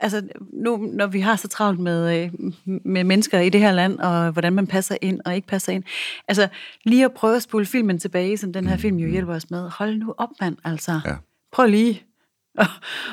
[0.00, 2.52] altså nu, når vi har så travlt med, øh,
[2.84, 5.84] med mennesker i det her land, og hvordan man passer ind og ikke passer ind.
[6.28, 6.48] Altså,
[6.84, 9.70] lige at prøve at spole filmen tilbage, som den her film jo hjælper os med.
[9.70, 11.00] Hold nu op, mand, altså.
[11.04, 11.14] Ja.
[11.52, 12.02] Prøv lige
[12.58, 12.66] at,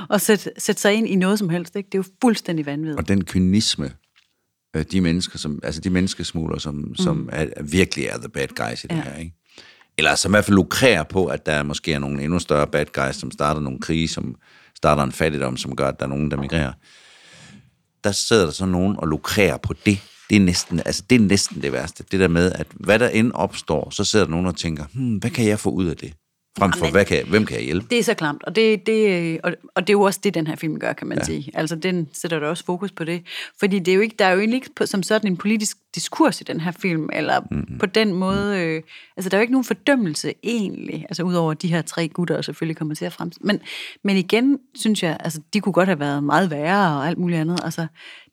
[0.10, 1.76] at sætte, sætte sig ind i noget som helst.
[1.76, 1.88] Ikke?
[1.88, 3.00] Det er jo fuldstændig vanvittigt.
[3.00, 3.92] Og den kynisme,
[4.92, 6.96] de mennesker, som, altså de menneskesmugler, som, mm.
[6.96, 9.02] som er, virkelig er the bad guys i det ja.
[9.02, 9.36] her, ikke?
[9.98, 12.86] Eller som i hvert fald lukrerer på, at der måske er nogle endnu større bad
[12.86, 14.36] guys, som starter nogle krige, som
[14.76, 16.74] starter en fattigdom, som gør, at der er nogen, der migrerer.
[18.04, 20.00] Der sidder der så nogen og lukrerer på det.
[20.30, 22.04] Det er, næsten, altså det er næsten det værste.
[22.12, 25.18] Det der med, at hvad der end opstår, så sidder der nogen og tænker, hmm,
[25.18, 26.14] hvad kan jeg få ud af det?
[26.58, 27.88] Frem for, hvad kan, hvem kan jeg hjælpe?
[27.90, 30.48] Det er så klamt, og det, det, og, og det er jo også det, den
[30.48, 31.24] her film gør, kan man ja.
[31.24, 31.52] sige.
[31.54, 33.24] Altså, den sætter der også fokus på det.
[33.60, 35.78] Fordi det er jo ikke, der er jo egentlig ikke på, som sådan en politisk
[35.96, 37.78] diskurs i den her film, eller mm-hmm.
[37.78, 38.60] på den måde...
[38.60, 38.82] Øh,
[39.18, 42.42] altså, der er jo ikke nogen fordømmelse egentlig, altså udover de her tre gutter, der
[42.42, 43.32] selvfølgelig kommer til at frem.
[43.42, 43.60] Men,
[44.04, 47.40] men igen, synes jeg, altså, de kunne godt have været meget værre og alt muligt
[47.40, 47.60] andet.
[47.64, 47.88] Altså,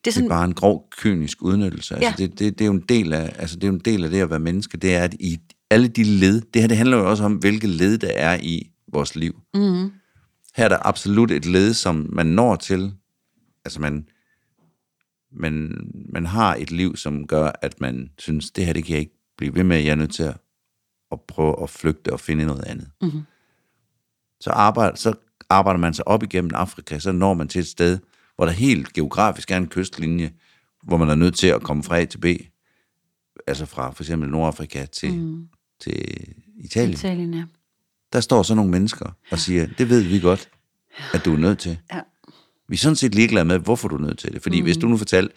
[0.05, 1.95] det, er sådan, det er bare en grov, kynisk udnyttelse.
[1.95, 2.27] Altså, ja.
[2.27, 4.11] det, det, det, er jo en del af, altså, det er jo en del af
[4.11, 5.39] det at være menneske, det er, at i
[5.71, 8.71] alle de led, det her det handler jo også om, hvilke led der er i
[8.93, 9.41] vores liv.
[9.55, 9.93] Mm.
[10.57, 12.95] Her er der absolut et led, som man når til,
[13.65, 14.09] altså man,
[15.33, 19.01] man, man har et liv, som gør, at man synes, det her det kan jeg
[19.01, 20.37] ikke blive ved med, jeg er nødt til at,
[21.13, 22.91] at prøve at flygte og finde noget andet.
[23.03, 23.23] Mm.
[24.41, 25.15] Så, arbejder, så
[25.51, 27.99] arbejder man sig op igennem Afrika, så når man til et sted,
[28.37, 30.33] hvor der helt geografisk er en kystlinje,
[30.83, 32.27] hvor man er nødt til at komme fra A til B,
[33.47, 35.49] altså fra for eksempel Nordafrika til, mm
[35.81, 36.27] til
[36.65, 36.93] Italien.
[36.93, 37.45] Italien, ja.
[38.13, 40.49] Der står så nogle mennesker og siger, det ved vi godt,
[41.15, 41.79] at du er nødt til.
[41.93, 42.01] Ja.
[42.69, 44.43] Vi er sådan set ligeglade med, hvorfor du er nødt til det.
[44.43, 44.65] Fordi mm.
[44.65, 45.35] hvis du nu fortalte,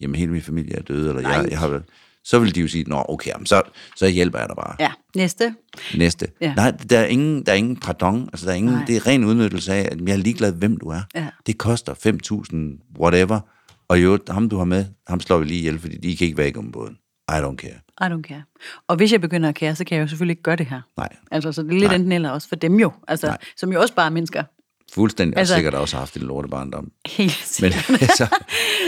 [0.00, 1.82] jamen hele min familie er døde, eller jeg, jeg har
[2.24, 3.62] så vil de jo sige, nå okay, så,
[3.96, 4.76] så hjælper jeg dig bare.
[4.80, 5.54] Ja, næste.
[5.96, 6.26] Næste.
[6.40, 6.54] Ja.
[6.54, 8.84] Nej, der er ingen, der er ingen pardon, altså der er ingen, Nej.
[8.84, 11.00] det er ren udnyttelse af, at jeg er ligeglad, hvem du er.
[11.14, 11.26] Ja.
[11.46, 13.40] Det koster 5.000, whatever,
[13.88, 16.38] og jo, ham du har med, ham slår vi lige ihjel, fordi de kan ikke
[16.38, 16.98] være om båden.
[17.28, 17.80] I don't care.
[18.00, 18.42] I don't care.
[18.88, 20.80] Og hvis jeg begynder at care, så kan jeg jo selvfølgelig ikke gøre det her.
[20.96, 21.08] Nej.
[21.30, 21.94] Altså, så det er lidt Nej.
[21.94, 23.38] enten eller også for dem jo, altså, Nej.
[23.56, 24.44] som jo også bare er mennesker.
[24.92, 26.92] Fuldstændig, altså, og sikkert også haft en lortebarndom.
[27.06, 27.84] Helt sikkert.
[27.88, 28.26] Men altså,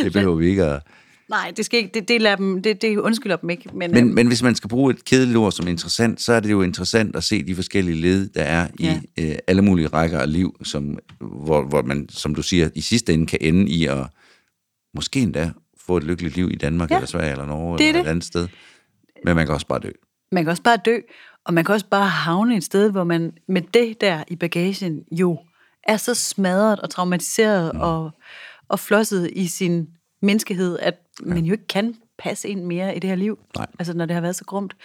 [0.05, 0.83] det behøver vi ikke at...
[1.29, 3.71] Nej, det, skal ikke, det, det, lader dem, det, det undskylder dem ikke.
[3.75, 6.41] Men, men, øhm, men hvis man skal bruge et kedeligt ord som interessant, så er
[6.41, 9.01] det jo interessant at se de forskellige led, der er i ja.
[9.19, 13.13] øh, alle mulige rækker af liv, som, hvor, hvor man, som du siger, i sidste
[13.15, 14.07] ende kan ende i at
[14.95, 15.51] måske endda
[15.87, 16.97] få et lykkeligt liv i Danmark, ja.
[16.97, 18.49] eller Sverige, eller Norge, det eller et andet sted.
[19.25, 19.91] Men man kan også bare dø.
[20.33, 20.99] Man kan også bare dø,
[21.45, 25.05] og man kan også bare havne et sted, hvor man med det der i bagagen
[25.13, 25.39] jo
[25.83, 27.81] er så smadret og traumatiseret mm.
[27.81, 28.11] og,
[28.69, 29.89] og flosset i sin
[30.23, 30.95] menneskehed, at
[31.27, 31.35] ja.
[31.35, 33.39] man jo ikke kan passe ind mere i det her liv.
[33.57, 33.67] Nej.
[33.79, 34.77] Altså, når det har været så grumt.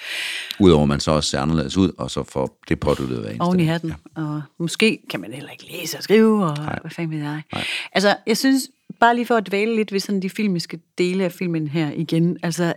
[0.59, 3.41] Udover at man så også ser anderledes ud, og så får det påduttet hver eneste.
[3.41, 3.89] Oven i hatten.
[3.89, 4.21] Ja.
[4.21, 6.79] Og måske kan man heller ikke læse og skrive, og Nej.
[6.81, 7.41] hvad fanden ved jeg.
[7.53, 7.63] Nej.
[7.91, 11.31] Altså, jeg synes, bare lige for at dvæle lidt ved sådan de filmiske dele af
[11.31, 12.73] filmen her igen, altså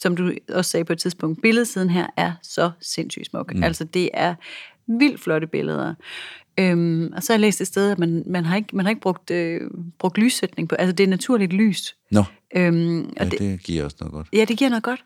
[0.00, 3.54] som du også sagde på et tidspunkt, billedsiden her er så sindssygt smuk.
[3.54, 3.62] Mm.
[3.62, 4.34] Altså det er
[4.86, 5.94] vildt flotte billeder.
[6.60, 8.90] Øhm, og så har jeg læst et sted, at man, man har ikke, man har
[8.90, 9.60] ikke brugt, øh,
[9.98, 11.96] brugt lyssætning på, altså det er naturligt lys.
[12.10, 12.24] Nå,
[12.56, 14.28] øhm, og ja, det, det giver også noget godt.
[14.32, 15.04] Ja, det giver noget godt.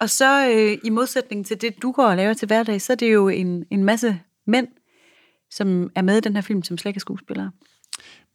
[0.00, 2.96] Og så øh, i modsætning til det, du går og laver til hverdag, så er
[2.96, 4.68] det jo en, en masse mænd,
[5.50, 7.50] som er med i den her film, som slet ikke er skuespillere.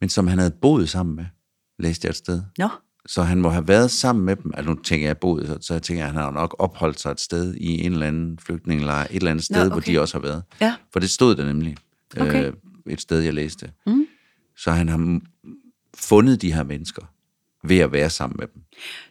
[0.00, 1.24] Men som han havde boet sammen med
[1.82, 2.42] læste jeg et sted.
[2.58, 2.68] Nå.
[3.06, 4.52] Så han må have været sammen med dem.
[4.54, 7.10] Altså nu tænker jeg boet, så, så jeg tænker, at han har nok opholdt sig
[7.10, 9.72] et sted i en eller anden flygtningelejr, et eller andet sted, Nå, okay.
[9.72, 10.42] hvor de også har været.
[10.60, 10.74] Ja.
[10.92, 11.76] For det stod der nemlig.
[12.20, 12.46] Okay.
[12.46, 12.52] Øh,
[12.86, 13.72] et sted, jeg læste.
[13.86, 14.06] Mm.
[14.56, 15.20] Så han har
[15.96, 17.02] fundet de her mennesker
[17.64, 18.62] ved at være sammen med dem.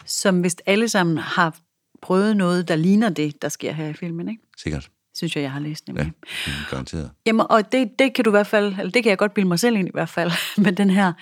[0.06, 1.58] Som hvis alle sammen har
[2.02, 4.44] prøvet noget, der ligner det, der sker her i filmen, ikke?
[4.58, 4.90] Sikkert.
[5.16, 6.14] Synes jeg, jeg har læst nemlig.
[6.48, 7.12] Ja, garanteret.
[7.26, 9.48] Jamen, og det, det kan du i hvert fald, eller det kan jeg godt bilde
[9.48, 10.32] mig selv ind i hvert fald,
[10.64, 11.14] med den her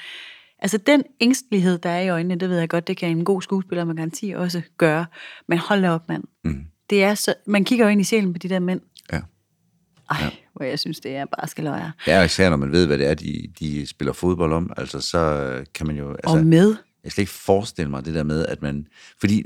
[0.62, 3.42] Altså den ængstelighed, der er i øjnene, det ved jeg godt, det kan en god
[3.42, 5.06] skuespiller med garanti også gøre.
[5.48, 6.24] Men hold da op, mand.
[6.44, 6.66] Mm.
[6.90, 8.82] Det er så, man kigger jo ind i sjælen på de der mænd.
[9.12, 9.20] Ja.
[10.10, 10.30] Ej, ja.
[10.56, 11.92] hvor jeg synes, det er bare skal løje.
[12.08, 14.74] Ja, især når man ved, hvad det er, de, de spiller fodbold om.
[14.78, 16.12] Altså, så kan man jo...
[16.12, 16.76] Altså, og med.
[17.04, 18.88] Jeg skal ikke forestille mig det der med, at man...
[19.20, 19.44] Fordi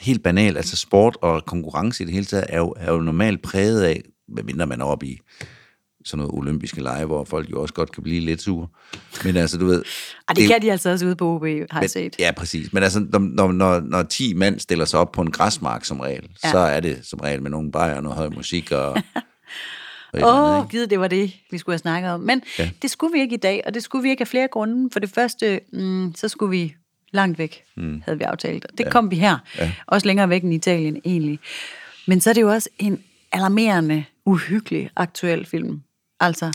[0.00, 3.42] helt banalt, altså sport og konkurrence i det hele taget, er jo, er jo normalt
[3.42, 5.20] præget af, medmindre man er oppe i
[6.08, 8.66] sådan noget olympiske lege, hvor folk jo også godt kan blive lidt sure.
[9.24, 9.82] Men altså, du ved...
[10.28, 12.16] Og det, det kan de altså også ude på OB, har jeg set.
[12.18, 12.72] Ja, præcis.
[12.72, 16.28] Men altså, når, når, når 10 mand stiller sig op på en græsmark som regel,
[16.44, 16.50] ja.
[16.50, 18.96] så er det som regel med nogle bajer og noget høj musik og...
[20.14, 22.20] Åh, oh, givet det var det, vi skulle have snakket om.
[22.20, 22.70] Men ja.
[22.82, 24.90] det skulle vi ikke i dag, og det skulle vi ikke af flere grunde.
[24.92, 26.74] For det første, mm, så skulle vi
[27.12, 28.02] langt væk, mm.
[28.04, 28.64] havde vi aftalt.
[28.64, 28.90] Og det ja.
[28.90, 29.38] kom vi her.
[29.58, 29.72] Ja.
[29.86, 31.38] Også længere væk end Italien egentlig.
[32.06, 35.82] Men så er det jo også en alarmerende, uhyggelig aktuel film.
[36.20, 36.52] Altså,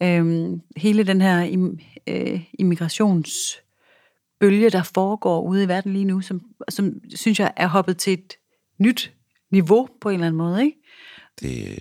[0.00, 0.18] ja.
[0.18, 6.40] øhm, hele den her im, øh, immigrationsbølge, der foregår ude i verden lige nu, som,
[6.68, 8.32] som synes jeg er hoppet til et
[8.78, 9.12] nyt
[9.50, 10.78] niveau på en eller anden måde, ikke?
[11.40, 11.78] Det,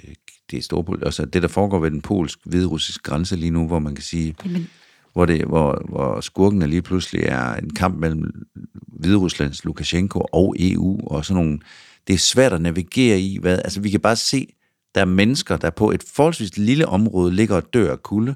[0.52, 1.04] det er stort.
[1.06, 4.70] Altså, det, der foregår ved den polsk-hviderussiske grænse lige nu, hvor man kan sige, Jamen,
[5.14, 8.48] hvor, det, hvor, hvor skurken lige pludselig er en kamp mellem
[8.88, 11.60] Hvideruslands Lukashenko og EU, og sådan nogle,
[12.08, 14.48] det er svært at navigere i, hvad, altså vi kan bare se,
[14.96, 18.36] der er mennesker, der på et forholdsvis lille område ligger og dør af kulde,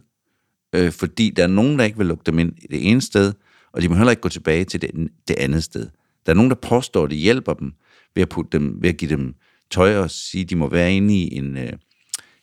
[0.76, 3.34] øh, fordi der er nogen, der ikke vil lukke dem ind det ene sted,
[3.72, 4.92] og de må heller ikke gå tilbage til det,
[5.28, 5.90] det andet sted.
[6.26, 7.74] Der er nogen, der påstår, at de hjælper dem
[8.16, 9.36] ved at, putte dem, ved at give dem
[9.72, 11.74] tøj og sige, at de må være inde i en, øh,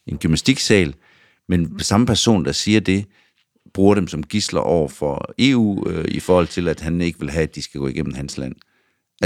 [0.07, 0.95] en gymnastiksal,
[1.49, 3.05] men samme person, der siger det,
[3.75, 7.31] bruger dem som gisler over for EU øh, i forhold til, at han ikke vil
[7.31, 8.55] have, at de skal gå igennem hans land.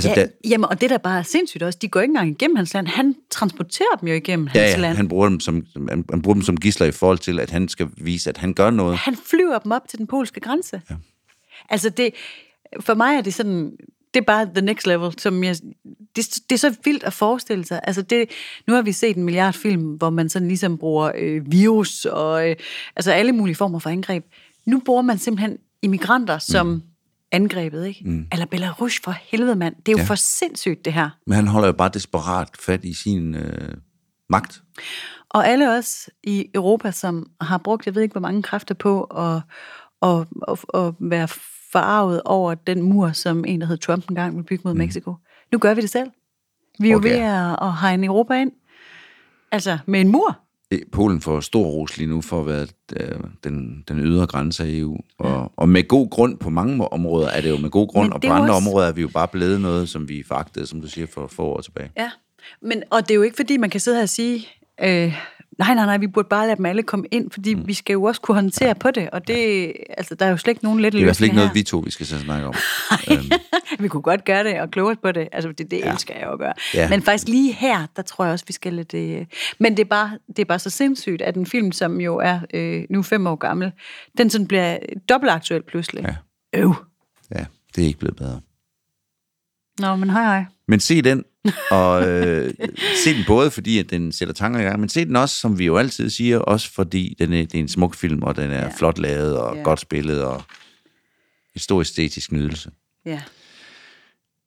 [0.06, 2.30] Altså, ja, der, jamen, og det der bare er sindssygt også, de går ikke engang
[2.30, 4.96] igennem hans land, han transporterer dem jo igennem hans ja, ja, land.
[4.96, 7.68] han bruger, dem som, han, han bruger dem som gisler i forhold til, at han
[7.68, 8.96] skal vise, at han gør noget.
[8.96, 10.82] Han flyver dem op til den polske grænse.
[10.90, 10.94] Ja.
[11.70, 12.10] Altså det,
[12.80, 13.72] for mig er det sådan,
[14.14, 15.56] det er bare the next level, som jeg,
[16.16, 17.80] det, det er så vildt at forestille sig.
[17.82, 18.30] Altså det,
[18.66, 22.50] nu har vi set en milliard film, hvor man sådan ligesom bruger øh, virus og
[22.50, 22.56] øh,
[22.96, 24.24] altså alle mulige former for angreb.
[24.66, 26.82] Nu bruger man simpelthen immigranter som mm.
[27.32, 28.00] Angrebet, ikke?
[28.04, 28.26] Mm.
[28.32, 29.76] Eller Belarus for helvede, mand.
[29.76, 30.04] Det er jo ja.
[30.04, 31.10] for sindssygt, det her.
[31.26, 33.74] Men han holder jo bare desperat fat i sin øh,
[34.30, 34.62] magt.
[35.30, 39.02] Og alle os i Europa, som har brugt, jeg ved ikke, hvor mange kræfter på
[39.02, 39.42] at,
[40.02, 41.28] at, at, at være
[41.72, 44.78] forarvet over den mur, som en, der hed Trump engang ville bygge mod mm.
[44.78, 45.14] Mexico.
[45.52, 46.10] Nu gør vi det selv.
[46.78, 47.08] Vi er okay.
[47.08, 48.52] jo ved at, at hegne Europa ind.
[49.52, 50.40] Altså, med en mur.
[50.92, 54.68] Polen får stor ros lige nu for at være øh, den, den ydre grænse af
[54.70, 54.96] EU.
[55.18, 55.46] Og, ja.
[55.56, 58.32] og med god grund på mange områder er det jo med god grund, og på
[58.32, 58.68] andre også...
[58.68, 61.42] områder er vi jo bare blevet noget, som vi fagtede, som du siger, for få
[61.42, 61.90] år tilbage.
[61.96, 62.10] Ja,
[62.62, 64.48] men, og det er jo ikke fordi, man kan sidde her og sige,
[64.82, 65.14] øh,
[65.58, 67.66] nej, nej, nej, vi burde bare lade dem alle komme ind, fordi mm.
[67.66, 68.74] vi skal jo også kunne håndtere ja.
[68.74, 71.04] på det, og det, altså, der er jo slet ikke nogen løsninger Det er i
[71.04, 72.54] hvert fald ikke noget, vi to, vi skal snakke om.
[73.10, 73.30] øhm.
[73.82, 75.92] vi kunne godt gøre det og kloge på det, altså det, det ja.
[75.92, 76.52] elsker jeg jo at gøre.
[76.74, 76.88] Ja.
[76.88, 78.94] Men faktisk lige her, der tror jeg også, vi skal lidt...
[78.94, 79.26] Øh,
[79.58, 82.40] men det er, bare, det er bare så sindssygt, at en film, som jo er
[82.54, 83.72] øh, nu fem år gammel,
[84.18, 86.04] den sådan bliver dobbelt aktuel pludselig.
[86.04, 86.14] Ja.
[86.60, 86.74] Øv.
[87.34, 87.44] Ja,
[87.76, 88.40] det er ikke blevet bedre.
[89.78, 90.44] Nå, men hej hej.
[90.68, 91.24] Men se den,
[91.70, 92.54] og øh,
[93.04, 95.58] se den både fordi, at den sætter tanker i gang, men se den også, som
[95.58, 98.50] vi jo altid siger, også fordi den er, det er en smuk film, og den
[98.50, 98.72] er ja.
[98.78, 99.62] flot lavet, og ja.
[99.62, 100.42] godt spillet, og
[101.54, 102.70] en stor æstetisk nydelse.
[103.06, 103.20] Ja.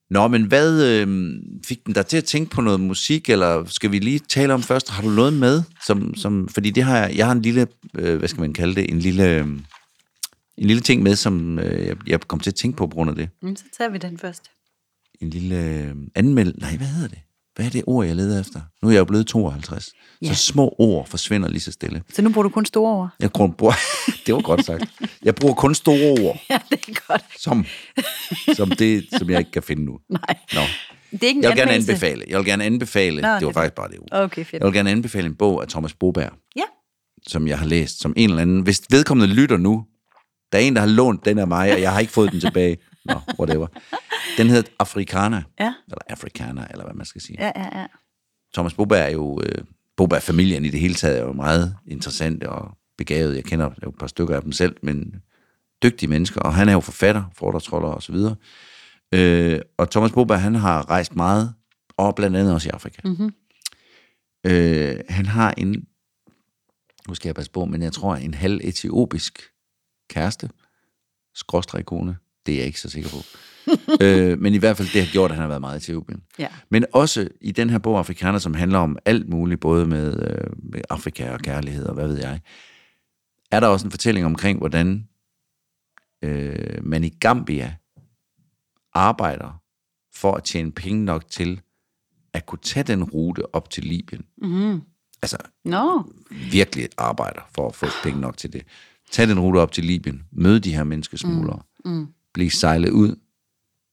[0.09, 1.33] Nå, men hvad øh,
[1.67, 4.63] fik den dig til at tænke på noget musik, eller skal vi lige tale om
[4.63, 4.89] først?
[4.89, 5.63] Har du noget med?
[5.85, 8.75] Som, som, fordi det har jeg, jeg har en lille, øh, hvad skal man kalde
[8.75, 9.45] det, en lille, øh,
[10.57, 13.09] en lille ting med, som øh, jeg, jeg kom til at tænke på på grund
[13.09, 13.29] af det.
[13.41, 14.43] Men så tager vi den først
[15.21, 16.53] en lille øh, anmeld...
[16.57, 17.19] Nej, hvad hedder det?
[17.55, 18.61] Hvad er det ord, jeg leder efter?
[18.81, 19.91] Nu er jeg jo blevet 52.
[20.21, 20.33] Ja.
[20.33, 22.03] Så små ord forsvinder lige så stille.
[22.13, 23.09] Så nu bruger du kun store ord?
[23.19, 23.73] Jeg bruger,
[24.25, 24.83] det var godt sagt.
[25.23, 26.39] Jeg bruger kun store ord.
[26.49, 27.25] Ja, det er godt.
[27.39, 27.65] Som,
[28.55, 29.99] som det, som jeg ikke kan finde nu.
[30.09, 30.35] Nej.
[30.53, 30.61] Nå.
[31.11, 33.53] Det er ikke jeg vil gerne anbefale, jeg vil gerne anbefale, Nå, det var det
[33.53, 34.07] faktisk bare det ord.
[34.11, 34.59] Okay, fedt.
[34.59, 36.31] Jeg vil gerne anbefale en bog af Thomas Boberg.
[36.55, 36.63] Ja.
[37.27, 39.85] Som jeg har læst, som en eller anden, hvis vedkommende lytter nu,
[40.51, 42.39] der er en, der har lånt den af mig, og jeg har ikke fået den
[42.39, 42.77] tilbage.
[43.05, 43.67] Nå, whatever.
[44.37, 45.41] Den hedder Afrikaner.
[45.59, 45.73] Ja.
[45.87, 47.37] Eller Afrikaner, eller hvad man skal sige.
[47.39, 47.87] Ja, ja, ja.
[48.53, 49.41] Thomas Boberg er jo...
[49.43, 49.63] Øh,
[49.97, 53.35] Boberg-familien i det hele taget er jo meget interessant og begavet.
[53.35, 55.15] Jeg kender jo et par stykker af dem selv, men
[55.83, 56.41] dygtige mennesker.
[56.41, 58.35] Og han er jo forfatter, foredragsholder og så videre.
[59.13, 61.53] Øh, og Thomas Boberg, han har rejst meget,
[61.97, 63.01] og blandt andet også i Afrika.
[63.03, 63.33] Mm-hmm.
[64.45, 65.87] Øh, han har en,
[67.07, 69.41] nu skal jeg passe på, men jeg tror en halv etiopisk
[70.09, 70.49] kæreste,
[71.35, 73.17] skråstrej kone, det er jeg ikke så sikker på.
[74.01, 76.21] øh, men i hvert fald, det har gjort, at han har været meget i Etiopien.
[76.39, 76.47] Ja.
[76.69, 80.47] Men også i den her bog, Afrikaner, som handler om alt muligt, både med, øh,
[80.71, 82.39] med Afrika og kærlighed og hvad ved jeg,
[83.51, 85.07] er der også en fortælling omkring, hvordan
[86.23, 87.75] øh, man i Gambia
[88.93, 89.61] arbejder
[90.15, 91.61] for at tjene penge nok til
[92.33, 94.25] at kunne tage den rute op til Libyen.
[94.37, 94.81] Mm-hmm.
[95.21, 96.03] Altså, no.
[96.51, 98.63] virkelig arbejder for at få penge nok til det.
[99.11, 101.91] Tag den rute op til Libyen, møde de her menneskesmuglere, mm.
[101.91, 102.07] Mm.
[102.33, 103.15] blive sejlet ud,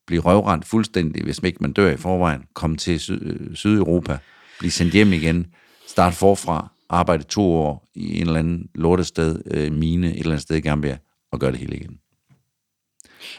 [0.09, 4.19] blive røvrendt fuldstændig, hvis ikke man dør i forvejen, komme til Syd- Sydeuropa,
[4.59, 5.47] blive sendt hjem igen,
[5.87, 10.43] starte forfra, arbejde to år i en eller anden lortested, øh, mine, et eller andet
[10.43, 10.99] sted i Gambia,
[11.33, 11.99] og gøre det hele igen.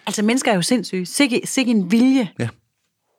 [0.07, 1.05] Altså, mennesker er jo sindssyge.
[1.05, 2.29] Sikke, sikke en vilje.
[2.39, 2.47] Ja.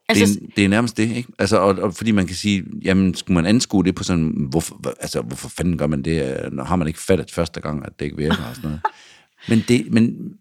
[0.09, 1.33] Altså, det, er, det er nærmest det, ikke?
[1.39, 4.95] Altså, og, og fordi man kan sige, jamen, skulle man anskue det på sådan, hvorfor,
[5.01, 6.45] altså, hvorfor fanden gør man det?
[6.45, 8.81] øh, Når har man ikke fattet første gang, at det ikke virker og sådan noget.
[9.49, 10.33] Men det, men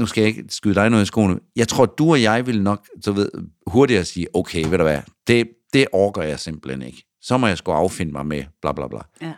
[0.00, 1.38] nu skal jeg ikke skyde dig noget i skoene.
[1.56, 3.30] Jeg tror, du og jeg vil nok, så ved,
[3.66, 7.06] hurtigere sige, okay, ved du hvad, det, det orker jeg simpelthen ikke.
[7.20, 9.00] Så må jeg sgu affinde mig med bla bla bla.
[9.20, 9.32] ja.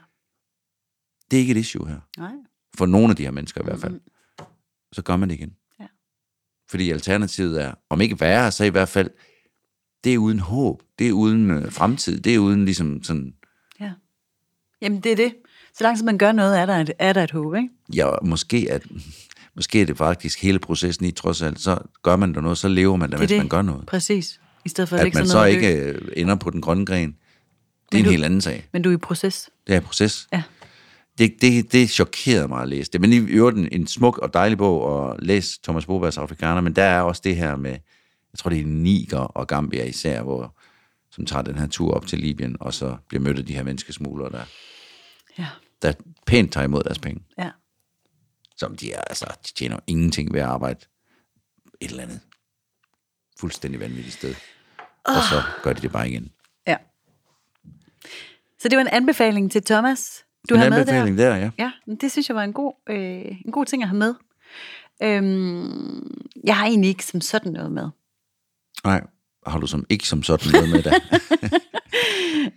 [1.31, 2.01] Det er ikke et issue her.
[2.19, 2.33] Nej.
[2.77, 4.01] For nogle af de her mennesker i hvert fald.
[4.93, 5.53] Så gør man det igen.
[5.81, 5.87] Ja.
[6.71, 9.11] Fordi alternativet er, om ikke værre, så i hvert fald,
[10.05, 10.83] det er uden håb.
[10.99, 12.21] Det er uden øh, fremtid.
[12.21, 13.35] Det er uden ligesom sådan,
[13.81, 13.93] Ja.
[14.81, 15.35] Jamen, det er det.
[15.75, 17.69] Så langt som man gør noget, er der et, er der et håb, ikke?
[17.95, 18.87] ja, måske, at,
[19.57, 22.69] måske er det faktisk hele processen i, trods alt, så gør man der noget, så
[22.69, 23.39] lever man der, mens det.
[23.39, 23.87] man gør noget.
[23.87, 24.41] Præcis.
[24.65, 27.17] I stedet for at, At man så og ikke øh, ender på den grønne gren,
[27.93, 28.69] det er en du- helt anden sag.
[28.73, 29.51] Men du er i proces.
[29.67, 30.29] Det er en proces.
[30.33, 30.43] Ja.
[31.19, 33.01] Det, det, det chokerede mig at læse det.
[33.01, 36.77] Men i øvrigt en, en smuk og dejlig bog at læse Thomas Bobergs Afrikaner, men
[36.77, 40.59] der er også det her med, jeg tror det er Niger og Gambia især, hvor,
[41.11, 43.63] som tager den her tur op til Libyen, og så bliver mødt af de her
[43.63, 44.43] menneskesmuglere, der,
[45.39, 45.47] Ja.
[45.83, 45.93] der
[46.27, 47.23] pænt tager imod deres penge.
[47.39, 47.51] Ja.
[48.57, 50.81] Som de er, altså, de tjener ingenting ved at arbejde
[51.81, 52.21] et eller andet
[53.41, 54.35] fuldstændig vanvittigt sted.
[55.05, 56.33] Og så gør de det bare igen.
[56.67, 56.77] Ja.
[58.59, 61.05] Så det var en anbefaling til Thomas, du en har med der.
[61.05, 61.51] der, ja.
[61.59, 64.15] Ja, det synes jeg var en god, øh, en god ting at have med.
[65.03, 67.89] Øhm, jeg har egentlig ikke som sådan noget med.
[68.85, 69.07] Nej,
[69.47, 70.99] har du som ikke som sådan noget med der?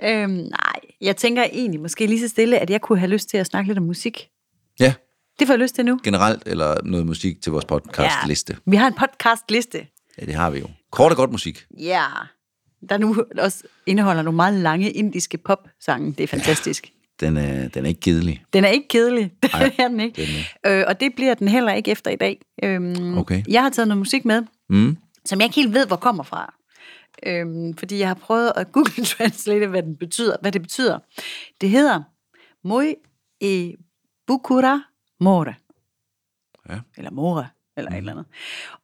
[0.03, 3.37] Øhm, nej, jeg tænker egentlig måske lige så stille, at jeg kunne have lyst til
[3.37, 4.29] at snakke lidt om musik.
[4.79, 4.93] ja,
[5.39, 5.99] Det får jeg lyst til nu.
[6.03, 8.57] generelt, eller noget musik til vores podcastliste.
[8.65, 9.88] Vi har en podcastliste.
[10.21, 10.67] Ja, det har vi jo.
[10.91, 11.65] Kort og godt musik.
[11.79, 12.03] Ja.
[12.89, 16.11] Der nu også indeholder nogle meget lange indiske popsange.
[16.11, 16.91] Det er fantastisk.
[17.19, 18.43] Den er, den er ikke kedelig.
[18.53, 19.31] Den er ikke kedelig.
[19.43, 20.21] Det Nej, er den ikke.
[20.65, 22.41] den Øh, og det bliver den heller ikke efter i dag.
[22.63, 23.43] Øhm, Okay.
[23.47, 24.97] Jeg har taget noget musik med, Mm.
[25.25, 26.53] som jeg ikke helt ved, hvor kommer fra.
[27.25, 30.99] Øhm, fordi jeg har prøvet at Google Translate, hvad, den betyder, hvad det betyder.
[31.61, 32.01] Det hedder
[32.63, 32.93] Moi
[33.41, 33.73] e
[34.27, 34.81] Bukura
[35.20, 35.53] More.
[36.70, 36.80] Ja.
[36.97, 37.47] Eller More,
[37.78, 38.26] eller et eller andet.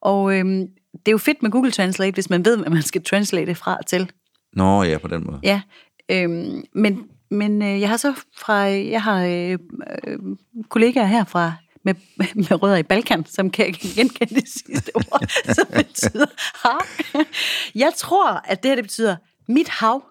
[0.01, 3.03] Og øhm, det er jo fedt med Google Translate, hvis man ved, hvad man skal
[3.03, 4.11] translate det fra til.
[4.53, 5.39] Nå ja, på den måde.
[5.43, 5.61] Ja,
[6.09, 9.57] øhm, men, men øh, jeg har så fra, jeg har øh,
[10.07, 10.19] øh,
[10.69, 11.53] kollegaer her fra,
[11.83, 11.93] med,
[12.49, 15.21] med rødder i Balkan, som kan genkende det sidste ord,
[15.55, 16.25] som betyder
[16.67, 16.81] hav.
[17.75, 19.15] Jeg tror, at det her det betyder
[19.47, 20.03] mit hav,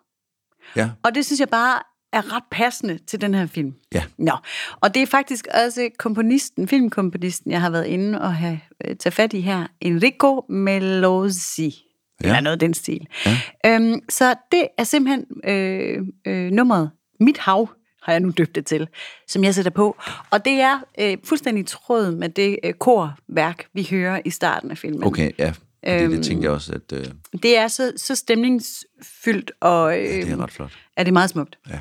[0.77, 0.91] Ja.
[1.03, 1.83] og det synes jeg bare
[2.13, 3.75] er ret passende til den her film.
[3.95, 4.03] Ja.
[4.19, 4.33] Nå,
[4.81, 9.15] og det er faktisk også komponisten, filmkomponisten, jeg har været inde og have øh, taget
[9.15, 11.85] fat i her, Enrico Melosi.
[12.23, 12.29] Ja.
[12.29, 13.07] Eller noget af den stil.
[13.27, 13.37] Ja.
[13.67, 16.91] Øhm, så det er simpelthen øh, øh, nummeret
[17.21, 17.69] Mit Hav,
[18.03, 18.89] har jeg nu døbt det til,
[19.29, 19.97] som jeg sætter på.
[20.31, 24.79] Og det er øh, fuldstændig tråd med det øh, korværk, vi hører i starten af
[24.79, 25.05] filmen.
[25.05, 25.53] Okay, ja.
[25.89, 27.07] Fordi øhm, det tænkte jeg også, at øh,
[27.43, 30.79] Det er så, så stemningsfyldt, og øh, det er ret flot.
[30.97, 31.59] er det meget smukt.
[31.71, 31.81] Ja.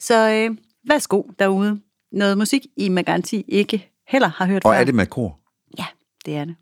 [0.00, 0.56] Så øh,
[0.88, 1.80] værsgo derude.
[2.12, 4.78] Noget musik, I med garanti ikke heller har hørt Og før.
[4.80, 5.40] er det med kor?
[5.78, 5.86] Ja,
[6.26, 6.56] det er det.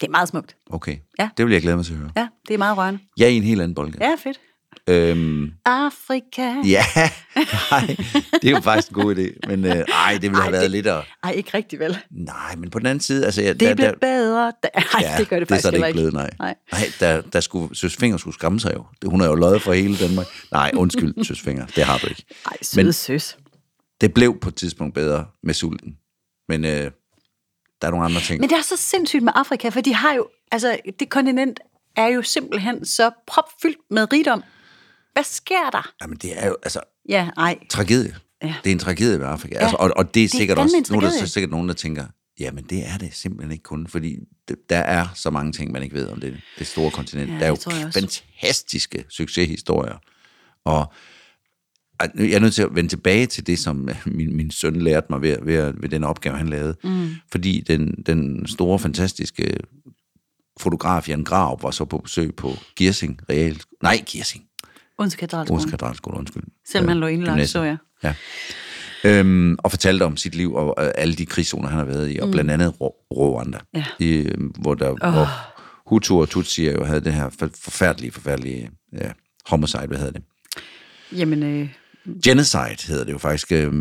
[0.00, 0.56] Det er meget smukt.
[0.70, 0.96] Okay.
[1.18, 1.28] Ja.
[1.36, 2.10] Det vil jeg glæde mig til at høre.
[2.16, 3.00] Ja, det er meget rørende.
[3.18, 4.04] Jeg er i en helt anden boldgade.
[4.04, 4.40] Ja, fedt.
[4.86, 6.54] Øhm, Afrika.
[6.64, 6.84] ja,
[7.70, 7.96] nej,
[8.32, 9.48] det er jo faktisk en god idé.
[9.48, 11.04] Men øh, ej, det ville have været det- lidt at...
[11.24, 11.98] Ej, ikke rigtigt vel.
[12.10, 13.42] Nej, men på den anden side, altså...
[13.42, 14.52] Jeg, Det der, blev der, bedre.
[14.62, 14.68] Da...
[14.74, 16.30] Ej, ja, det gør det det faktisk det heller ikke blevet, nej.
[16.38, 16.54] Nej.
[16.72, 18.84] Nej, der, der skulle, Søs Finger skulle skamme sig jo.
[19.04, 20.26] Hun er jo løjet for hele Danmark.
[20.52, 22.24] Nej, undskyld, Søs Finger, det har du ikke.
[22.46, 23.36] Ej, søde Men- søs.
[24.00, 25.96] Det blev på et tidspunkt bedre med sulten.
[26.48, 28.40] Men øh, der er nogle andre ting.
[28.40, 31.60] Men det er så sindssygt med Afrika, for de har jo, altså det kontinent
[31.96, 34.42] er jo simpelthen så propfyldt med rigdom.
[35.12, 35.92] Hvad sker der?
[36.02, 37.58] Jamen, det er jo, altså, Ja, ej.
[37.70, 38.16] tragedie.
[38.42, 38.54] Ja.
[38.64, 39.54] Det er en tragedie ved Afrika.
[39.56, 41.50] Altså, og, og det er det er sikkert fandme også, nu er der så sikkert
[41.50, 42.06] nogen, der tænker,
[42.40, 44.16] jamen det er det simpelthen ikke kun, fordi
[44.48, 47.30] det, der er så mange ting, man ikke ved om det, det store kontinent.
[47.30, 49.96] Ja, der er jo fantastiske succeshistorier.
[50.64, 50.92] Og
[52.14, 55.22] jeg er nødt til at vende tilbage til det, som min, min søn lærte mig
[55.22, 56.76] ved, ved, ved den opgave, han lavede.
[56.84, 57.08] Mm.
[57.32, 59.56] Fordi den, den store, fantastiske
[60.60, 63.60] fotograf Jan Graup var så på besøg på Giersing Real...
[63.82, 64.44] Nej, Giersing.
[64.98, 65.56] Odense Katedralskole.
[65.56, 66.42] Odense Katedralskole, undskyld.
[66.68, 67.76] Selvom han lå indlagt, så jeg.
[68.04, 68.14] Ja.
[69.04, 72.30] Øhm, og fortalte om sit liv og alle de krigszoner, han har været i, og
[72.30, 72.74] blandt andet
[73.12, 73.84] Rwanda, Ja.
[73.98, 74.96] i, øh, hvor, der, oh.
[74.98, 75.26] hvor
[75.90, 78.70] Hutu og Tutsi jo havde det her for- forfærdelige, forfærdelige
[79.00, 79.10] ja,
[79.46, 80.22] homicide, hvad hedder det?
[81.18, 81.68] Jamen, øh,
[82.24, 83.72] Genocide hedder det jo faktisk, øh,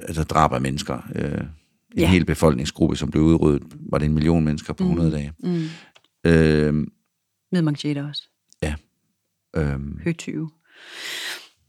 [0.00, 0.98] altså drab af mennesker.
[1.14, 1.30] Øh, en
[1.96, 2.02] Ja.
[2.02, 2.08] ja.
[2.10, 5.32] hel befolkningsgruppe, som blev udryddet, var det en million mennesker på 100 dage.
[5.42, 5.64] Mm.
[6.24, 6.74] Øh,
[7.52, 8.22] med Manchete også.
[9.54, 9.60] Ja.
[9.60, 10.50] Øh, Høtyve.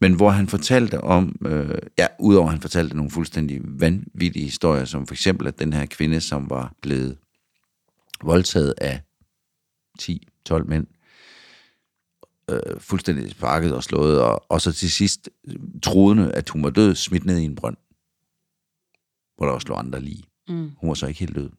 [0.00, 4.84] men hvor han fortalte om, øh, ja, udover at han fortalte nogle fuldstændig vanvittige historier,
[4.84, 7.18] som for eksempel, at den her kvinde, som var blevet
[8.22, 9.00] voldtaget af
[10.02, 10.86] 10-12 mænd,
[12.50, 15.28] øh, fuldstændig sparket og slået, og, og så til sidst
[15.82, 17.76] troede, at hun var død, smidt ned i en brønd,
[19.36, 20.24] hvor der også lå andre lige.
[20.48, 20.70] Mm.
[20.76, 21.50] Hun var så ikke helt død.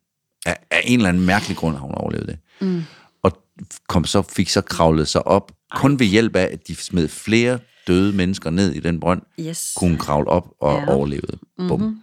[0.45, 2.39] Af, af en eller anden mærkelig grund har hun overlevet det.
[2.61, 2.81] Mm.
[3.23, 3.43] Og
[3.87, 5.51] kom så, fik så kravlet sig op.
[5.75, 9.73] kun ved hjælp af, at de smed flere døde mennesker ned i den brønd, Yes.
[9.77, 10.93] kunne kravle op og Ja.
[10.95, 11.37] overlevede.
[11.57, 11.79] Bum.
[11.81, 12.01] Mm-hmm.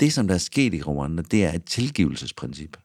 [0.00, 2.76] Det, som der er sket i Rwanda, det er et tilgivelsesprincip.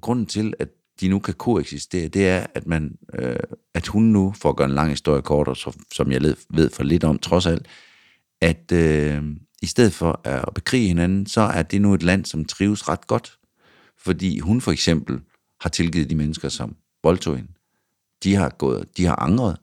[0.00, 0.68] Grunden til, at
[1.00, 3.36] de nu kan koexistere, det er, at, man, øh,
[3.74, 6.70] at hun nu, for at gøre en lang historie kort, og så, som jeg ved
[6.70, 7.66] for lidt om trods alt,
[8.40, 9.22] at øh,
[9.62, 13.06] i stedet for at bekrige hinanden, så er det nu et land, som trives ret
[13.06, 13.38] godt.
[13.98, 15.20] Fordi hun for eksempel
[15.60, 17.52] har tilgivet de mennesker, som voldtog hende.
[18.22, 19.56] De har, gået, de har angret.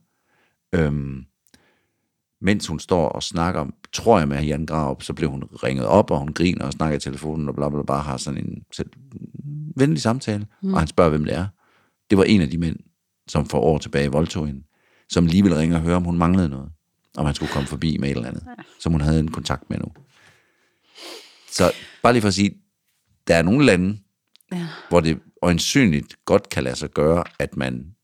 [0.74, 1.26] Øhm,
[2.42, 6.12] mens hun står og snakker, tror jeg med Jan Graup, så blev hun ringet op,
[6.12, 8.90] og hun griner og snakker i telefonen, og bla bla bla, har sådan en selv,
[9.76, 10.74] venlig samtale, mm.
[10.74, 11.48] og han spørger, hvem det er.
[12.10, 12.78] Det var en af de mænd,
[13.28, 14.64] som for år tilbage voldtog hende,
[15.10, 16.72] som lige ville ringe og høre, om hun manglede noget,
[17.18, 18.44] om han skulle komme forbi med et eller andet,
[18.80, 19.92] som hun havde en kontakt med nu.
[21.52, 21.72] Så
[22.04, 22.62] bare lige for at sige,
[23.28, 24.00] der er nogle lande,
[24.52, 24.68] Ja.
[24.90, 27.96] hvor det øjensynligt godt kan lade sig gøre, at man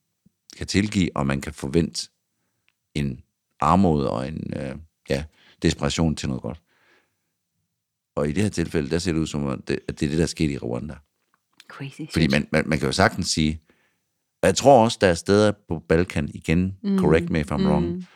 [0.58, 2.10] kan tilgive, og man kan forvente
[2.96, 3.24] en
[3.60, 4.76] armod og en øh,
[5.10, 5.24] ja,
[5.62, 6.62] desperation til noget godt.
[8.16, 10.10] Og i det her tilfælde, der ser det ud som, at det, at det er
[10.10, 10.96] det, der skete i Rwanda.
[11.68, 12.02] Crazy.
[12.12, 13.62] Fordi man, man, man kan jo sagtens sige,
[14.42, 17.00] og jeg tror også, der er steder på Balkan, igen, mm.
[17.00, 18.08] correct me if I'm wrong,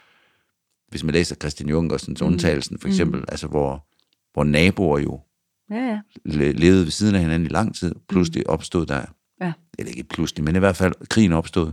[0.88, 2.28] hvis man læser Christian Junkersens mm.
[2.28, 3.26] undtagelsen, for eksempel, mm.
[3.28, 3.88] altså hvor,
[4.34, 5.22] hvor naboer jo
[5.70, 6.00] Ja, ja.
[6.26, 9.06] le- levede ved siden af hinanden i lang tid, pludselig opstod der,
[9.42, 9.54] ja.
[9.80, 11.72] eller ikke pludselig, men i hvert fald krigen opstod,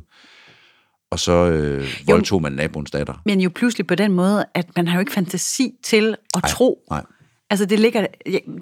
[1.10, 3.22] og så øh, voldtog man naboens datter.
[3.26, 6.50] Men jo pludselig på den måde, at man har jo ikke fantasi til at Ej,
[6.50, 6.84] tro.
[6.90, 7.04] Nej,
[7.50, 8.06] Altså det ligger,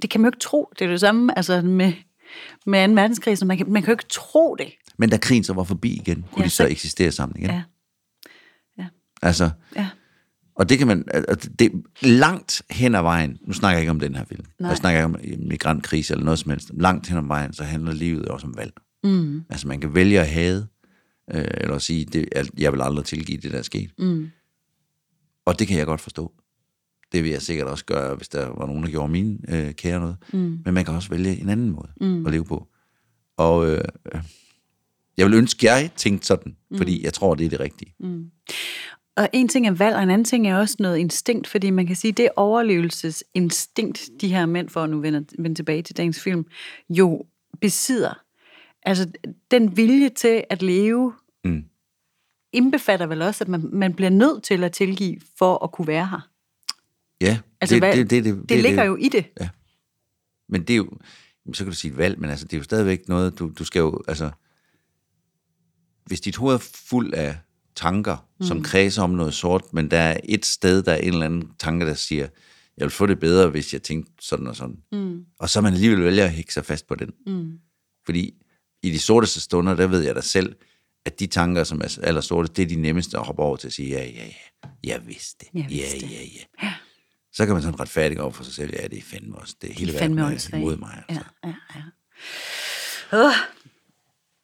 [0.02, 0.72] det kan man jo ikke tro.
[0.78, 1.92] Det er det samme altså med,
[2.66, 2.94] med 2.
[2.94, 4.66] verdenskrig, så man kan, man kan jo ikke tro det.
[4.98, 7.50] men da krigen så var forbi igen, kunne Ja, de så så- eksistere sammen igen.
[7.50, 7.62] Ja.
[8.78, 8.86] Ja.
[9.22, 9.88] Altså, Ja.
[10.56, 13.90] og det kan man, altså, det er langt hen ad vejen, nu snakker jeg ikke
[13.90, 14.68] om den her film, Nej.
[14.68, 17.92] jeg snakker ikke om migrantkrise eller noget som helst, langt hen ad vejen, så handler
[17.92, 18.72] livet også om valg.
[19.04, 19.42] Mm.
[19.50, 20.66] Altså man kan vælge at hade,
[21.30, 23.90] øh, eller at sige, det, jeg vil aldrig tilgive det, der er sket.
[23.98, 24.30] Mm.
[25.44, 26.32] Og det kan jeg godt forstå.
[27.12, 30.00] Det vil jeg sikkert også gøre, hvis der var nogen, der gjorde mine øh, kære
[30.00, 30.16] noget.
[30.32, 30.58] Mm.
[30.64, 32.26] Men man kan også vælge en anden måde mm.
[32.26, 32.68] at leve på.
[33.36, 33.84] Og øh,
[35.16, 37.94] jeg vil ønske, jeg tænkte sådan, fordi jeg tror, det er det rigtige.
[38.00, 38.30] Mm.
[39.16, 41.86] Og en ting er valg, og en anden ting er også noget instinkt, fordi man
[41.86, 46.20] kan sige, det overlevelsesinstinkt, de her mænd, for at nu vende, vende tilbage til dagens
[46.20, 46.44] film,
[46.90, 47.26] jo
[47.60, 48.22] besidder.
[48.82, 49.12] Altså,
[49.50, 51.12] den vilje til at leve,
[51.44, 51.64] Mm.
[52.52, 56.06] indbefatter vel også, at man, man bliver nødt til at tilgive for at kunne være
[56.06, 56.28] her.
[57.20, 58.88] Ja, Altså, det, hvad, det, det, det, det ligger det.
[58.88, 59.24] jo i det.
[60.48, 60.90] Men det er jo,
[61.52, 63.64] så kan du sige et valg, men altså, det er jo stadigvæk noget, du, du
[63.64, 64.30] skal jo, altså,
[66.06, 67.38] hvis dit hoved er fuld af
[67.74, 68.46] tanker, mm.
[68.46, 71.50] som kredser om noget sort, men der er et sted, der er en eller anden
[71.58, 72.28] tanke, der siger,
[72.76, 74.76] jeg vil få det bedre, hvis jeg tænkte sådan og sådan.
[74.92, 75.24] Mm.
[75.38, 77.12] Og så man alligevel vælger at hække sig fast på den.
[77.26, 77.58] Mm.
[78.04, 78.34] Fordi
[78.82, 80.56] i de sorteste stunder, der ved jeg da selv,
[81.06, 83.66] at de tanker, som er aller sorte, det er de nemmeste at hoppe over til
[83.66, 85.60] at sige, ja, ja, ja, jeg vidste det.
[85.60, 86.22] Ja, vidste ja,
[86.62, 86.72] ja.
[87.32, 89.70] Så kan man sådan retfærdigt over for sig selv, ja, det er fandme også, det
[89.70, 90.18] er hele Det er verden
[90.52, 91.02] er imod mig.
[91.08, 91.24] Altså.
[91.44, 91.54] Ja, ja,
[93.12, 93.26] ja.
[93.26, 93.32] Uh,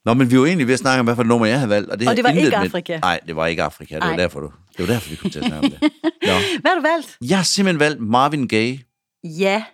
[0.05, 1.91] Nå, men vi var egentlig ved at snakke om, hvad for nummer jeg havde valgt.
[1.91, 2.99] Og det, Og det var ikke med- Afrika.
[2.99, 3.95] Nej, det var ikke Afrika.
[3.95, 4.17] Det var, Ej.
[4.17, 5.81] derfor, du, det var derfor, vi kom til at snakke om det.
[6.29, 6.33] Nå.
[6.61, 7.17] hvad har du valgt?
[7.21, 8.81] Jeg har simpelthen valgt Marvin Gaye,
[9.25, 9.65] Ja,